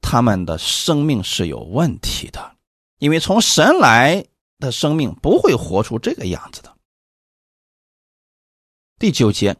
[0.00, 2.56] 他们的生命是有问题的，
[2.98, 4.24] 因为从神来
[4.58, 6.72] 的生命不会活出这个样子的。
[8.98, 9.56] 第九节，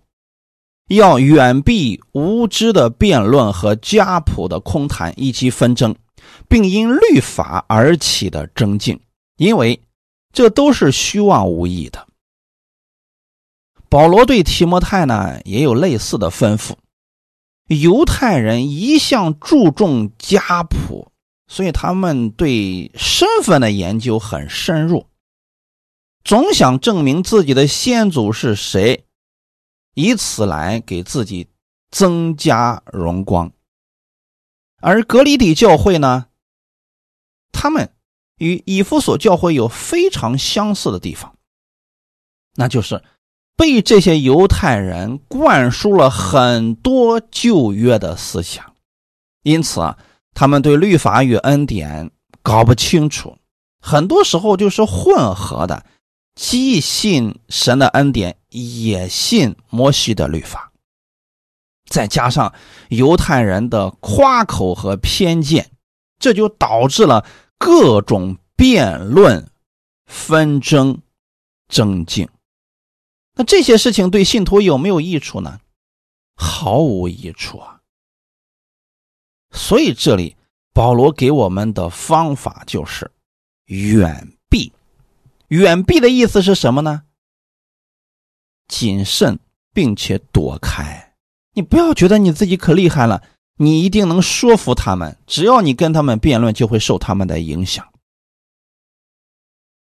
[0.88, 5.94] 要远避无知的辩论和家谱的空谈以及纷争。
[6.48, 9.00] 并因律法而起的争竞，
[9.36, 9.80] 因为
[10.32, 12.06] 这都是虚妄无益的。
[13.90, 16.76] 保罗对提摩太呢也有类似的吩咐。
[17.66, 21.12] 犹太人一向注重家谱，
[21.48, 25.06] 所以他们对身份的研究很深入，
[26.22, 29.06] 总想证明自己的先祖是谁，
[29.94, 31.48] 以此来给自己
[31.90, 33.52] 增加荣光。
[34.80, 36.26] 而格里底教会呢，
[37.50, 37.92] 他们
[38.36, 41.36] 与以弗所教会有非常相似的地方，
[42.54, 43.02] 那就是。
[43.60, 48.72] 被这些犹太人灌输了很多旧约的思想，
[49.42, 49.98] 因此啊，
[50.32, 52.10] 他们对律法与恩典
[52.42, 53.36] 搞不清楚，
[53.78, 55.84] 很多时候就是混合的，
[56.34, 60.72] 既信神的恩典，也信摩西的律法。
[61.90, 62.54] 再加上
[62.88, 65.70] 犹太人的夸口和偏见，
[66.18, 67.26] 这就导致了
[67.58, 69.50] 各种辩论、
[70.06, 71.02] 纷争、
[71.68, 72.26] 争竞。
[73.40, 75.60] 那这些事情对信徒有没有益处呢？
[76.36, 77.80] 毫无益处啊！
[79.50, 80.36] 所以这里
[80.74, 83.10] 保罗给我们的方法就是
[83.64, 84.70] 远避。
[85.48, 87.04] 远避的意思是什么呢？
[88.68, 89.38] 谨慎，
[89.72, 91.14] 并且躲开。
[91.54, 93.22] 你不要觉得你自己可厉害了，
[93.56, 95.16] 你一定能说服他们。
[95.26, 97.90] 只要你跟他们辩论，就会受他们的影响。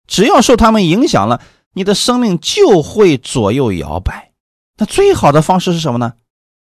[0.06, 1.42] 只要受他们影响了。
[1.72, 4.32] 你的生命就会左右摇摆。
[4.76, 6.14] 那最好的方式是什么呢？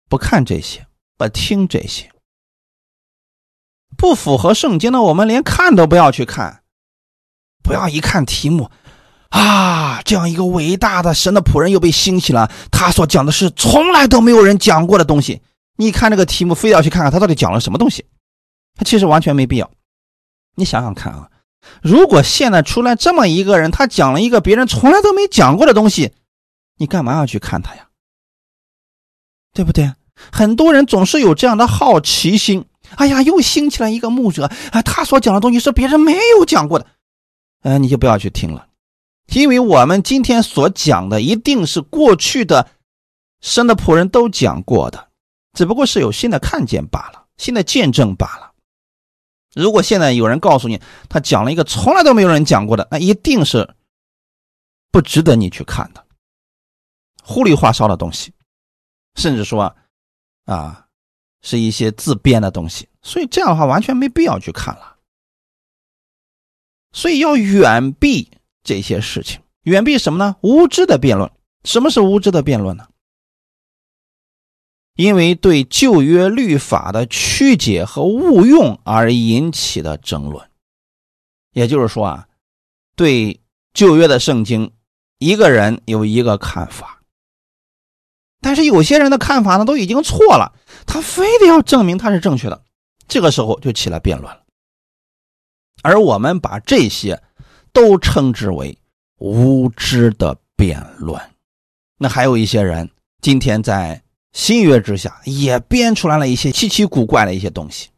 [0.09, 2.11] 不看这些，不听这些，
[3.95, 6.63] 不符合圣经的，我们连看都不要去看。
[7.63, 8.71] 不要一看题目，
[9.29, 15.41] 啊，这样一个伟大的神的仆人又被兴起了，他所讲的是从来都没有人讲过的东西。
[15.77, 18.03] 你看这个题目，非要去看看他到底讲了什么东西，
[18.75, 19.71] 他其实完全没必要。
[20.55, 21.29] 你想想看啊。
[21.81, 26.13] 如果现在出来这么一个人，他讲了一个别人从来都没讲过的东西，
[26.77, 27.87] 你干嘛要去看他呀？
[29.53, 29.93] 对不对？
[30.31, 32.65] 很多人总是有这样的好奇心。
[32.95, 36.85] 哎呀，又兴起来一个牧者，啊，他所讲的东西是别人没有讲过的，
[37.61, 38.67] 呃，你就不要去听了，
[39.33, 42.67] 因为我们今天所讲的一定是过去的
[43.39, 45.07] 神的仆人都讲过的，
[45.53, 48.50] 只不过是有新的看见罢了，新的见证罢了。
[49.53, 53.75] 如果现在有人告诉你，他讲了一个从来都没有人讲过的，那一定是
[54.91, 56.05] 不值得你去看的，
[57.23, 58.33] 糊里花哨的东西，
[59.15, 59.75] 甚至说
[60.45, 60.87] 啊，
[61.41, 64.97] 是一些自编的东西，所以这样的话完全没必要去看了。
[66.93, 68.29] 所以要远避
[68.63, 70.35] 这些事情，远避什么呢？
[70.41, 71.31] 无知的辩论。
[71.63, 72.87] 什么是无知的辩论呢？
[75.01, 80.47] 因为对旧约律法的曲解和误用而引起的争论，
[81.53, 82.27] 也就是说啊，
[82.95, 83.41] 对
[83.73, 84.71] 旧约的圣经，
[85.17, 87.01] 一个人有一个看法，
[88.41, 90.53] 但是有些人的看法呢都已经错了，
[90.85, 92.63] 他非得要证明他是正确的，
[93.07, 94.43] 这个时候就起来辩论了。
[95.81, 97.19] 而我们把这些
[97.73, 98.77] 都称之为
[99.17, 101.19] 无知的辩论。
[101.97, 102.87] 那还有一些人
[103.19, 103.99] 今天在。
[104.33, 107.89] 新约之下也编出来了一些奇奇古怪的一些东西，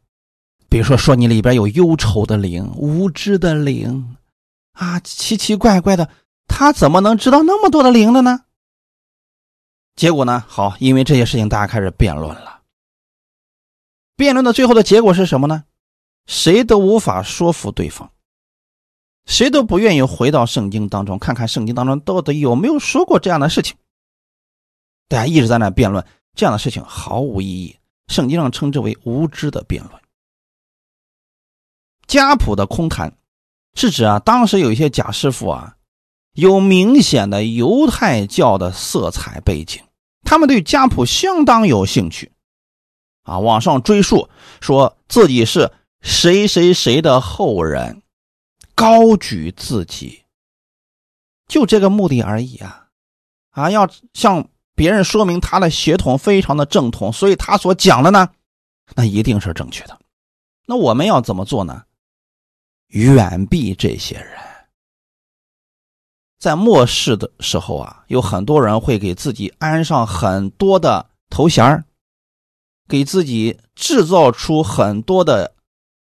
[0.68, 4.18] 比如说说你里边有忧愁的灵、无知的灵，
[4.72, 6.10] 啊，奇奇怪怪的，
[6.48, 8.46] 他怎么能知道那么多的灵的呢？
[9.96, 10.44] 结果呢？
[10.48, 12.62] 好，因为这些事情，大家开始辩论了。
[14.16, 15.66] 辩论的最后的结果是什么呢？
[16.26, 18.12] 谁都无法说服对方，
[19.28, 23.78] 谁都不愿意回到圣经当中看看圣经当中到底有没有说过这样的事情。
[25.08, 26.04] 大家一直在那辩论。
[26.36, 30.02] 这样的事情毫无意义，圣经上称之为无知的辩论。
[32.08, 33.16] 家谱的空谈，
[33.76, 35.78] 是指啊，当时有一些假师傅啊，
[36.34, 39.84] 有明显的犹太教的色彩背景，
[40.24, 42.32] 他们对家谱相当有兴趣，
[43.24, 44.28] 啊，往上追溯，
[44.60, 48.02] 说自己是谁谁谁的后人，
[48.74, 50.24] 高举自己，
[51.48, 52.88] 就这个目的而已啊，
[53.52, 54.50] 啊，要向。
[54.76, 58.30] 别人说明他的血统非常的正统，所以他所讲的呢，
[58.96, 60.00] 那一定是正确的。
[60.66, 61.84] 那我们要怎么做呢？
[62.88, 64.40] 远避这些人。
[66.40, 71.86] 在末世的时候啊，有很多人会给自己安上很多的头衔
[72.88, 75.56] 给自己制造出很多的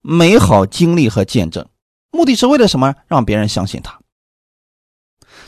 [0.01, 1.67] 美好经历和见证，
[2.11, 2.93] 目的是为了什么？
[3.07, 3.96] 让别人相信他。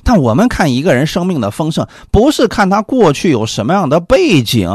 [0.04, 4.70] 但我们看一个人生命的丰盛，不是看他过去有什么样的背景，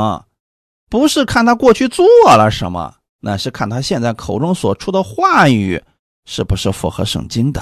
[0.88, 2.06] 不是看他过去做
[2.36, 5.82] 了什么，那是看他现在口中所出的话语
[6.24, 7.60] 是不是符合圣经的。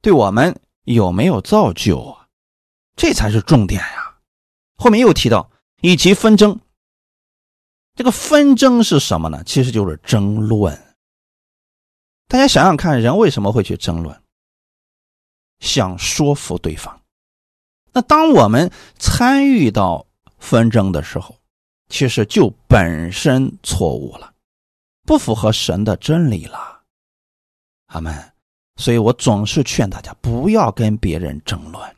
[0.00, 2.26] 对我们有没有造就啊？
[2.96, 4.16] 这才是重点呀。
[4.76, 5.50] 后面又提到
[5.80, 6.58] 以及纷争，
[7.94, 9.42] 这个纷争是什么呢？
[9.44, 10.78] 其实就是争论。
[12.28, 14.21] 大家想想看，人为什么会去争论？
[15.62, 17.00] 想说服对方。
[17.94, 20.04] 那当我们参与到
[20.36, 21.36] 纷争的时候，
[21.88, 24.34] 其实就本身错误了，
[25.06, 26.82] 不符合神的真理了。
[27.86, 28.28] 阿门。
[28.76, 31.94] 所以我总是劝大家不要跟别人争论，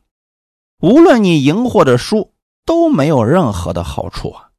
[0.80, 2.32] 无论你赢或者输，
[2.66, 4.50] 都没有任何的好处啊。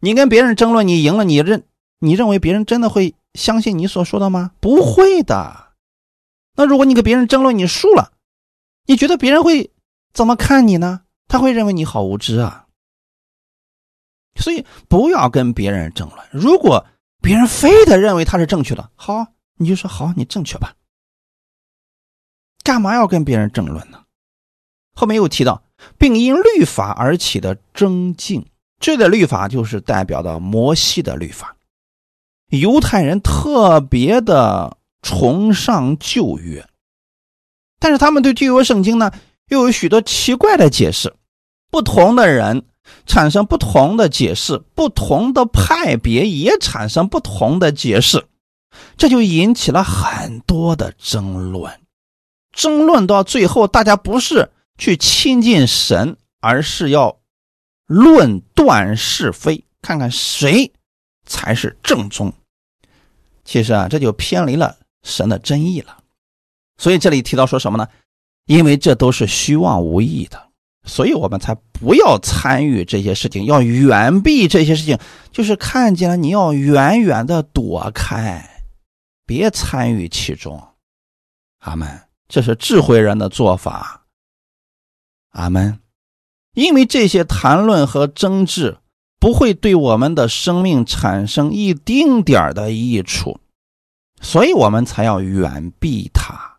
[0.00, 1.66] 你跟别人争论，你赢了，你认
[2.00, 4.52] 你认为别人真的会相信你所说的吗？
[4.60, 5.72] 不会的。
[6.56, 8.12] 那如果你跟别人争论，你输了，
[8.86, 9.70] 你觉得别人会
[10.12, 11.02] 怎么看你呢？
[11.26, 12.66] 他会认为你好无知啊。
[14.36, 16.20] 所以不要跟别人争论。
[16.30, 16.86] 如果
[17.22, 19.26] 别人非得认为他是正确的，好，
[19.56, 20.74] 你就说好，你正确吧。
[22.62, 24.04] 干嘛要跟别人争论呢？
[24.94, 25.62] 后面又提到，
[25.98, 28.46] 并因律法而起的争竞，
[28.78, 31.56] 这个律法就是代表的摩西的律法。
[32.48, 36.68] 犹太人特别的崇尚旧约，
[37.84, 39.12] 但是他们对旧约圣经呢，
[39.48, 41.14] 又有许多奇怪的解释，
[41.70, 42.64] 不同的人。
[43.06, 48.26] 产生不同的解释，不同的派别也产生不同的解释，
[48.96, 51.80] 这就引起了很多的争论。
[52.52, 57.18] 争论到最后，大家不是去亲近神，而是要
[57.86, 60.70] 论断是非，看看谁
[61.26, 62.32] 才是正宗。
[63.44, 66.03] 其实啊，这就偏离了神的真意了。
[66.76, 67.88] 所以这里提到说什么呢？
[68.46, 70.50] 因为这都是虚妄无益的。
[70.86, 74.98] 所以我们才不要参与这些事情，要远避这些事情。
[75.32, 78.62] 就是看见了，你要远远的躲开，
[79.24, 80.62] 别参与其中。
[81.60, 82.02] 阿门。
[82.28, 84.06] 这是智慧人的做法。
[85.30, 85.80] 阿门。
[86.54, 88.76] 因为这些谈论和争执
[89.18, 93.40] 不会对我们的生命产生一丁点的益处，
[94.20, 96.53] 所以我们才要远避它。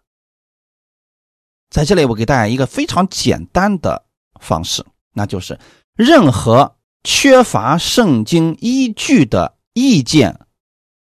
[1.69, 4.03] 在这里，我给大家一个非常简单的。
[4.41, 5.57] 方式，那就是
[5.95, 10.45] 任何缺乏圣经依据的意见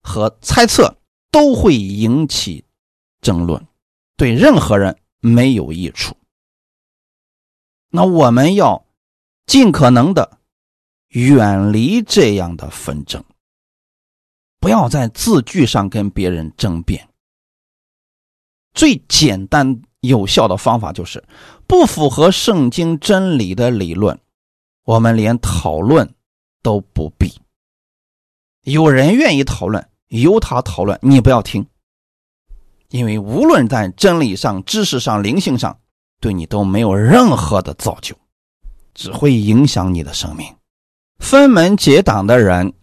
[0.03, 0.97] 和猜测
[1.31, 2.63] 都会引起
[3.21, 3.65] 争论，
[4.15, 6.15] 对任何人没有益处。
[7.89, 8.85] 那我们要
[9.47, 10.37] 尽可能的
[11.07, 13.25] 远离这样的纷争，
[14.59, 17.09] 不要在字句上跟别人争辩。
[18.73, 19.81] 最简单。
[20.03, 21.23] 有效的方法就是
[21.65, 24.19] 不符合圣经真理的理论，
[24.83, 26.13] 我们连讨论
[26.61, 27.33] 都不必。
[28.63, 31.65] 有人愿意讨论，由他讨论，你不要听，
[32.89, 35.79] 因为无论在真理上、知识上、灵性上，
[36.19, 38.13] 对你都没有任何的造就，
[38.93, 40.45] 只会影响你的生命。
[41.19, 42.73] 分门结党的人，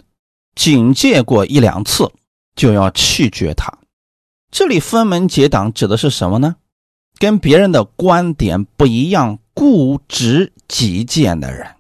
[0.55, 2.11] 警戒过一两次，
[2.57, 3.79] 就要弃绝他。
[4.51, 6.57] 这里分门结党指的是什么呢？
[7.21, 11.77] 跟别人的观点不一样、固执己见的人，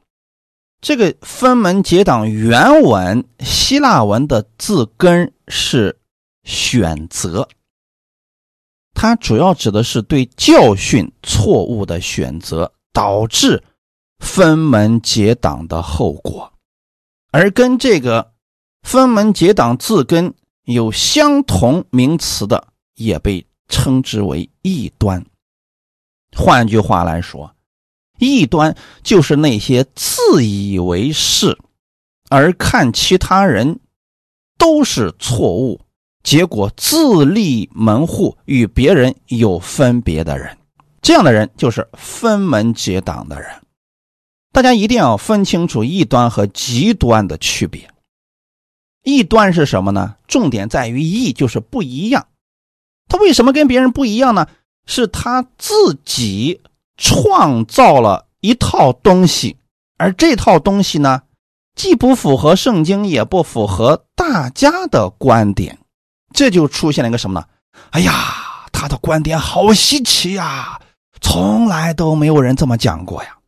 [0.82, 5.98] 这个分门结党原文希腊文的字根是
[6.44, 7.48] 选择，
[8.92, 13.64] 它主要指的是对教训错误的选择导致
[14.18, 16.52] 分门结党的后果，
[17.30, 18.32] 而跟这个
[18.82, 20.34] 分门结党字根
[20.64, 25.24] 有相同名词的，也被称之为异端。
[26.36, 27.54] 换句话来说，
[28.18, 31.56] 异端就是那些自以为是，
[32.28, 33.80] 而看其他人
[34.58, 35.80] 都是错误，
[36.22, 40.58] 结果自立门户，与别人有分别的人。
[41.00, 43.50] 这样的人就是分门结党的人。
[44.52, 47.90] 大家一定要分清楚异端和极端的区别。
[49.02, 50.16] 异端是什么呢？
[50.28, 52.26] 重点在于异，就是不一样。
[53.10, 54.46] 他为什么跟别人不一样呢？
[54.86, 56.62] 是他自己
[56.96, 59.56] 创造了一套东西，
[59.98, 61.22] 而这套东西呢，
[61.76, 65.78] 既不符合圣经，也不符合大家的观点，
[66.32, 67.46] 这就出现了一个什么呢？
[67.90, 68.12] 哎呀，
[68.72, 70.80] 他的观点好稀奇呀，
[71.20, 73.38] 从来都没有人这么讲过呀，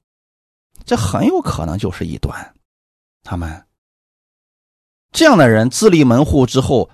[0.85, 2.55] 这很有可能就是异端。
[3.25, 3.65] 他们
[5.11, 6.91] 这样的人自立门户之后，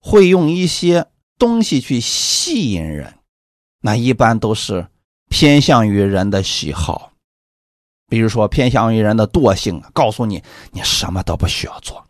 [0.00, 1.06] 会用一些
[1.42, 3.14] 东西去吸引人。
[3.80, 4.86] 那一般都是
[5.28, 7.10] 偏向于人的喜好，
[8.06, 10.40] 比如说偏向于人的惰性，告诉你
[10.70, 12.06] 你什么都不需要做，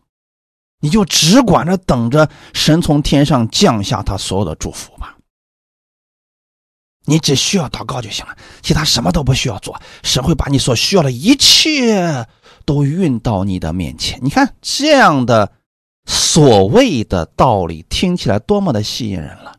[0.81, 5.17] 你就只管着等着神从天上降下他所有的祝福吧。
[7.07, 12.27] 你只需要祷告就行了，其他什么都不需要做，神会把你所需要的一切
[12.67, 14.21] 都运到你的面前。
[14.23, 15.51] 你看这样的
[16.07, 19.57] 所谓的道理，听起来多么的吸引人了！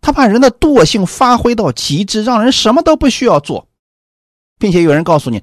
[0.00, 3.68] 他把人的惰性发挥到极致，让人什么都不需要做，
[4.58, 5.42] 并且有人告诉你，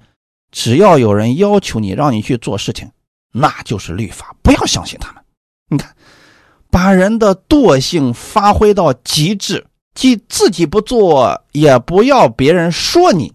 [0.51, 2.91] 只要有人要求你，让你去做事情，
[3.31, 5.23] 那就是律法，不要相信他们。
[5.69, 5.95] 你看，
[6.69, 9.65] 把人的惰性发挥到极致。
[9.95, 13.33] 既自己不做，也不要别人说你，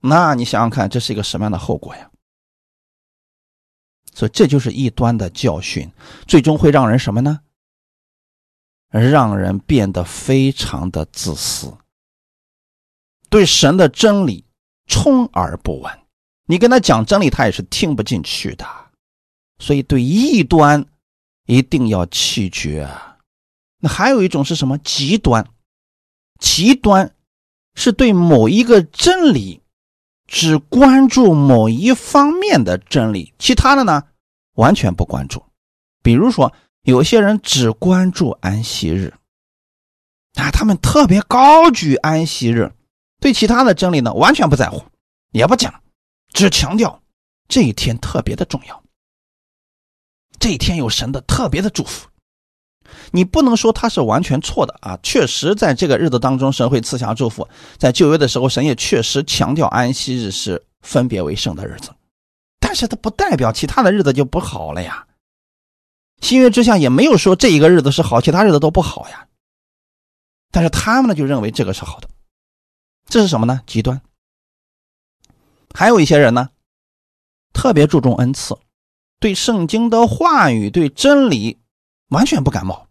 [0.00, 2.08] 那你想想看，这是一个什么样的后果呀？
[4.22, 5.90] 所以这就是异端的教训，
[6.28, 7.40] 最终会让人什么呢？
[8.88, 11.76] 让人变得非常的自私，
[13.28, 14.44] 对神的真理
[14.86, 15.92] 充耳不闻。
[16.46, 18.64] 你跟他讲真理，他也是听不进去的。
[19.58, 20.86] 所以对异端
[21.46, 22.88] 一定要弃绝。
[23.80, 24.78] 那还有一种是什么？
[24.78, 25.44] 极端。
[26.38, 27.12] 极端
[27.74, 29.62] 是对某一个真理
[30.28, 34.04] 只关注某一方面的真理，其他的呢
[34.54, 35.42] 完全不关注。
[36.02, 39.14] 比如说，有些人只关注安息日，
[40.34, 42.72] 啊，他们特别高举安息日，
[43.20, 44.82] 对其他的真理呢完全不在乎，
[45.30, 45.72] 也不讲，
[46.32, 47.02] 只强调
[47.48, 48.82] 这一天特别的重要，
[50.38, 52.08] 这一天有神的特别的祝福。
[53.10, 54.98] 你不能说他是完全错的啊！
[55.02, 57.46] 确实，在这个日子当中，神会赐下祝福。
[57.78, 61.90] 在旧约的时候，神也确实强调安息日是分别为圣的日子，
[62.62, 65.08] 但是它不代表其他的日子就不好了呀。
[66.20, 69.26] 新约之下也没有说这一个日子是好，其他日子都不好呀。
[70.52, 72.08] 但是他们呢，就认为这个是好的，
[73.06, 73.60] 这是什么呢？
[73.66, 74.00] 极端。
[75.74, 76.50] 还有一些人呢，
[77.52, 78.56] 特别注重恩赐，
[79.18, 81.58] 对圣经的话语、对真理
[82.10, 82.86] 完全不感冒。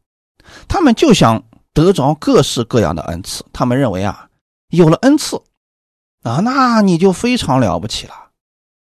[0.68, 1.44] 他们就想
[1.74, 4.28] 得着各式各样的恩赐，他们认为啊，
[4.70, 5.42] 有了恩赐，
[6.24, 8.21] 啊，那你就非常了不起了，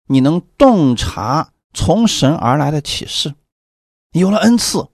[0.07, 3.33] 你能洞察从神而来的启示，
[4.11, 4.87] 有了恩赐，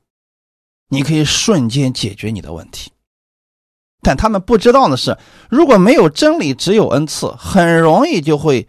[0.90, 2.92] 你可以瞬间解决你的问题。
[4.02, 5.18] 但他们不知道的是，
[5.50, 8.68] 如果没有真理，只有恩赐，很容易就会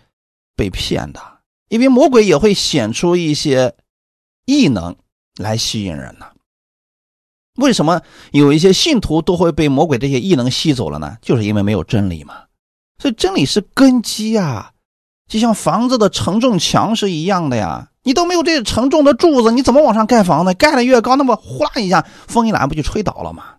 [0.57, 1.21] 被骗的，
[1.69, 3.77] 因为魔鬼也会显出一些
[4.45, 4.97] 异能
[5.37, 6.27] 来吸引人呢。
[7.57, 8.01] 为什么
[8.33, 11.17] 有一些信徒都会被魔鬼这些异能吸走了呢？
[11.23, 12.45] 就是因为没有真理嘛。
[12.99, 14.73] 所以真理是根基呀，
[15.31, 17.87] 就像房子的承重墙是一样的呀。
[18.03, 20.53] 你都没有这承重的柱子，你怎么往上盖房子？
[20.55, 23.57] 盖的越高，那么呼啦一下，风一来不就吹倒了吗？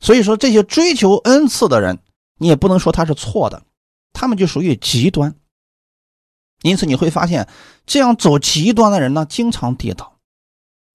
[0.00, 1.98] 所以说，这些追求恩赐的人，
[2.38, 3.64] 你也不能说他是错的，
[4.12, 5.34] 他们就属于极端。
[6.62, 7.48] 因此你会发现，
[7.84, 10.16] 这样走极端的人呢，经常跌倒。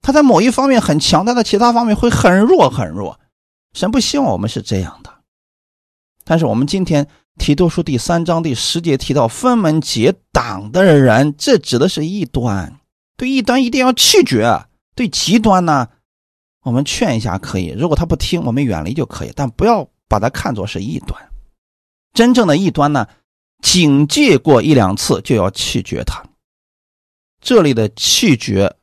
[0.02, 3.20] 他在某一方面很强，他在其他方面会很弱很弱。
[3.74, 5.14] 神不希望我们是这样的。
[6.24, 7.08] 但是我们今天
[7.40, 12.80] 提多书第三章第十节提到分门结党的人，这指的是异端。
[13.18, 14.66] 对异端一定要弃绝。
[14.94, 15.88] 对极端呢，
[16.62, 17.74] 我们劝一下可以。
[17.78, 19.32] 如果他不听，我们远离就可以。
[19.36, 21.18] 但不要把他看作是异端。
[22.14, 23.08] 真正的异端呢，
[23.64, 26.24] 警戒过一两次就要弃绝他。
[27.42, 28.76] 这里的弃绝，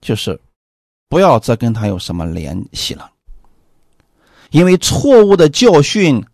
[0.00, 0.40] 就是。
[1.06, 3.08] 不要再跟他有什么联系了，
[4.50, 6.24] 因为错误的教训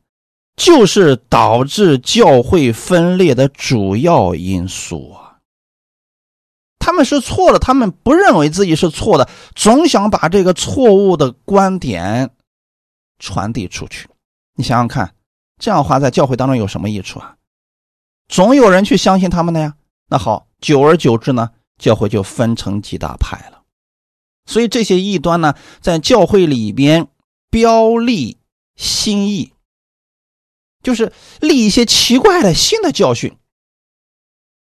[0.56, 5.38] 就是导致教会分裂的主要因素啊。
[6.78, 12.30] 他们是错的，他们不认为自己是错的，总想把这个错误的观点
[13.18, 14.08] 传递出去。
[14.56, 15.14] 你想想看，
[15.58, 17.36] 这样的话在教会当中有什么益处啊？
[18.28, 19.74] 总有人去相信他们的呀。
[20.08, 23.62] 那好，久而久之呢，教会就分成几大派了。
[24.46, 27.06] 所以这些异端呢，在教会里边
[27.50, 28.38] 标立
[28.74, 29.52] 新意，
[30.82, 33.36] 就是立一些奇怪的新的教训，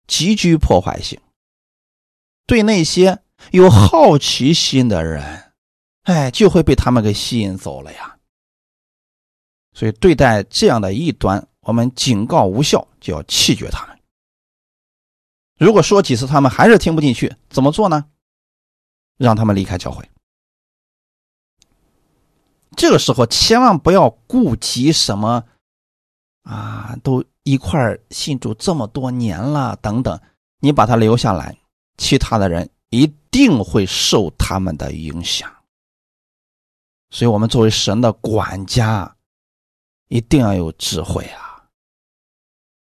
[0.07, 1.19] 极具破坏性。
[2.45, 5.53] 对那些有好奇心的人，
[6.03, 8.17] 哎，就会被他们给吸引走了呀。
[9.73, 13.99] 所以对待这样的异端，我们警告无效，就要弃绝他们。
[15.57, 18.05] 如果说几次他们还是听不进去，怎么做呢？
[19.17, 20.09] 让他们离开教会。
[22.75, 25.43] 这个时候千万不要顾及什么
[26.49, 30.19] 啊，都一块信主这么多年了，等等，
[30.59, 31.55] 你把他留下来，
[31.97, 35.47] 其他的人一定会受他们的影响。
[37.11, 39.15] 所以，我们作为神的管家，
[40.07, 41.65] 一定要有智慧啊，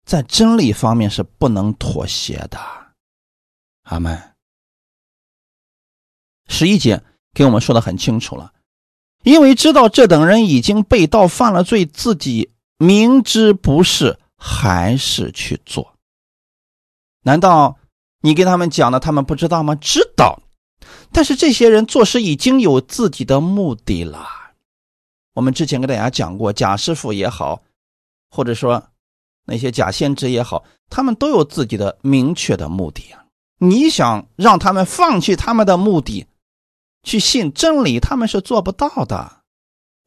[0.06, 2.58] 在真理方面是不能妥协的。
[3.82, 4.34] 阿门。
[6.48, 7.02] 十一节
[7.34, 8.54] 给我们说的很清楚了，
[9.24, 12.51] 因为知道这等人已经被盗犯了罪，自己
[12.82, 15.94] 明知不是，还是去做。
[17.22, 17.78] 难道
[18.22, 19.76] 你跟他们讲了，他们不知道吗？
[19.76, 20.42] 知道，
[21.12, 24.26] 但是这些人做事已经有自己的目的了。
[25.34, 27.62] 我们之前跟大家讲过，贾师傅也好，
[28.32, 28.82] 或者说
[29.46, 33.24] 那些假先知也好，他们都有自己的明确的目的啊。
[33.58, 36.26] 你想让他们放弃他们的目的？
[37.04, 39.44] 去信真理，他们是做不到的。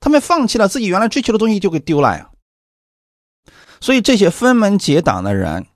[0.01, 2.31] 他们放弃了自己原来追求的东西，就给丢了呀。
[3.79, 5.67] 所以这些分门结党的人，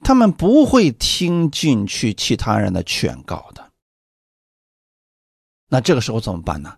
[0.00, 3.70] 他们不会听进去其他人的劝告的。
[5.68, 6.76] 那这个时候怎么办呢？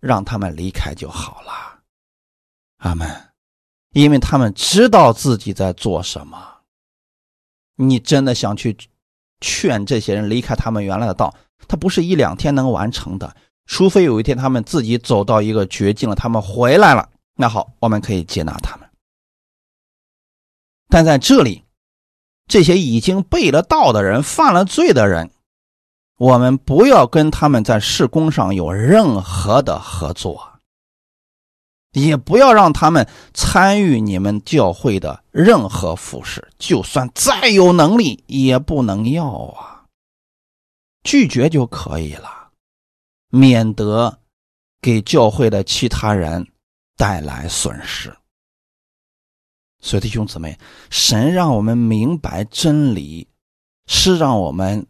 [0.00, 1.80] 让他们离开就好了。
[2.78, 3.24] 阿门。
[3.92, 6.58] 因为他们知道自己在做什么。
[7.76, 8.76] 你真的想去
[9.40, 11.34] 劝这些人离开他们原来的道？
[11.66, 13.34] 他不是一两天能完成的，
[13.66, 18.87] 除非有一天他们自己走到一个绝境了，他们回来了，那好，我们可以接纳他们。
[20.88, 21.64] 但在这里，
[22.46, 25.30] 这些已经背了道的人、犯了罪的人，
[26.16, 30.60] 我们不要跟他们在事工上有任何的合作，
[31.92, 39.84] 也不要让他们参与你们教会的任何服饰，就算再有能力，也不能要啊。
[41.04, 42.50] 拒绝就可以了，
[43.30, 44.18] 免得
[44.80, 46.46] 给教会的其他人
[46.96, 48.14] 带来损失。
[49.80, 50.58] 所以弟兄姊妹，
[50.90, 53.28] 神让我们明白真理，
[53.86, 54.86] 是让我们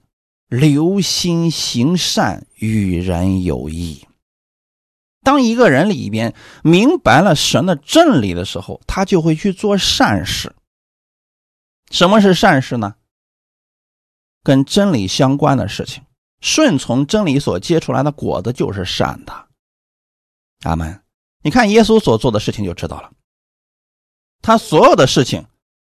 [0.48, 4.06] 留心行善，与人有益。
[5.22, 10.54] 当一个人里边明白了神的真理的时候，他就会去做善事。
[11.90, 12.94] 什么是善事呢？
[14.42, 16.02] 跟真理相关的事情。
[16.40, 19.48] 顺从真理所结出来的果子就是善的，
[20.62, 21.02] 阿门。
[21.42, 23.10] 你看耶稣所做的事情就知道了，
[24.40, 25.46] 他所有的事情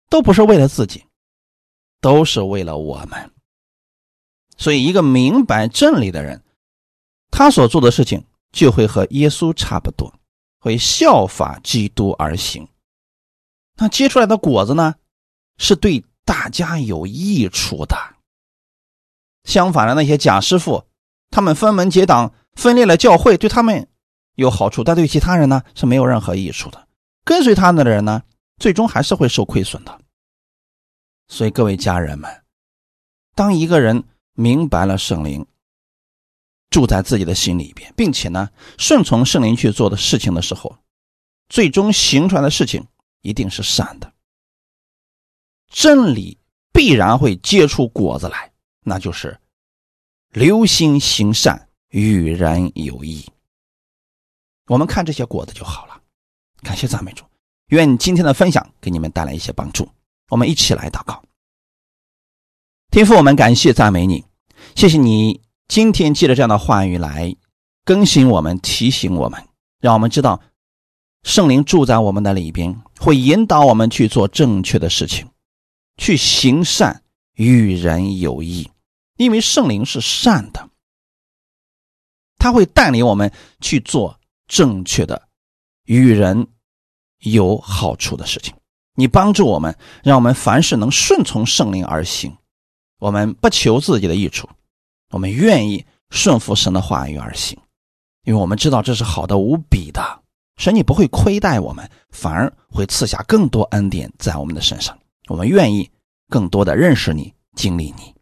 [0.09, 1.05] 都不是为了自己，
[2.01, 3.31] 都是为了我们。
[4.57, 6.43] 所以，一个明白真理的人，
[7.31, 10.13] 他所做的事情就会和耶稣差不多，
[10.59, 12.69] 会效法基督而行。
[13.77, 14.97] 那结出来的果子呢，
[15.59, 17.97] 是对大家有益处的。
[19.45, 20.85] 相反的，那些假师傅，
[21.31, 23.89] 他们分门结党，分裂了教会，对他们
[24.35, 26.89] 有好处，但对其他人呢是没有任何益处的。
[27.25, 28.25] 跟随他们的人呢，
[28.59, 30.01] 最终还是会受亏损的。
[31.29, 32.45] 所以，各位家人们，
[33.35, 34.05] 当一个人
[34.35, 35.47] 明白了圣灵
[36.71, 40.79] 住在自己的心里边，并且呢顺从圣灵去做的事情的时候，
[41.49, 42.87] 最终行出来的事情
[43.23, 44.13] 一定是善的。
[45.69, 46.39] 真理
[46.73, 48.53] 必然会结出果子来。
[48.81, 49.39] 那就是
[50.31, 53.31] 留心行善，与人有益。
[54.65, 56.03] 我们看这些果子就好了。
[56.63, 57.23] 感谢赞美主，
[57.69, 59.89] 愿今天的分享给你们带来一些帮助。
[60.31, 61.23] 我们一起来祷告。
[62.91, 64.25] 天父，我们感谢赞美你，
[64.75, 67.37] 谢谢你今天借着这样的话语来
[67.85, 69.47] 更新我们、提醒我们，
[69.81, 70.41] 让我们知道
[71.23, 75.29] 圣灵住在我们的里边，会引导我们去做正确的事情，
[75.99, 77.03] 去行善，
[77.35, 78.71] 与人有益。
[79.17, 80.71] 因为圣灵是善的，
[82.39, 85.29] 他会带领我们去做正确的、
[85.85, 86.47] 与人
[87.21, 88.55] 有好处的事情。
[88.95, 92.37] 你帮助我们，让我们凡事能顺从圣灵而行。
[92.99, 94.49] 我们不求自己的益处，
[95.11, 97.57] 我们愿意顺服神的话语而行，
[98.25, 100.23] 因为我们知道这是好的无比的。
[100.57, 104.99] 神你不会亏待我们，反而会赐下更多恩典在我们的身上。
[105.29, 105.89] 我们愿意
[106.29, 108.13] 更多的认识你、经历你。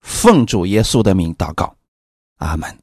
[0.00, 1.76] 奉主耶稣的名祷告，
[2.38, 2.76] 阿门。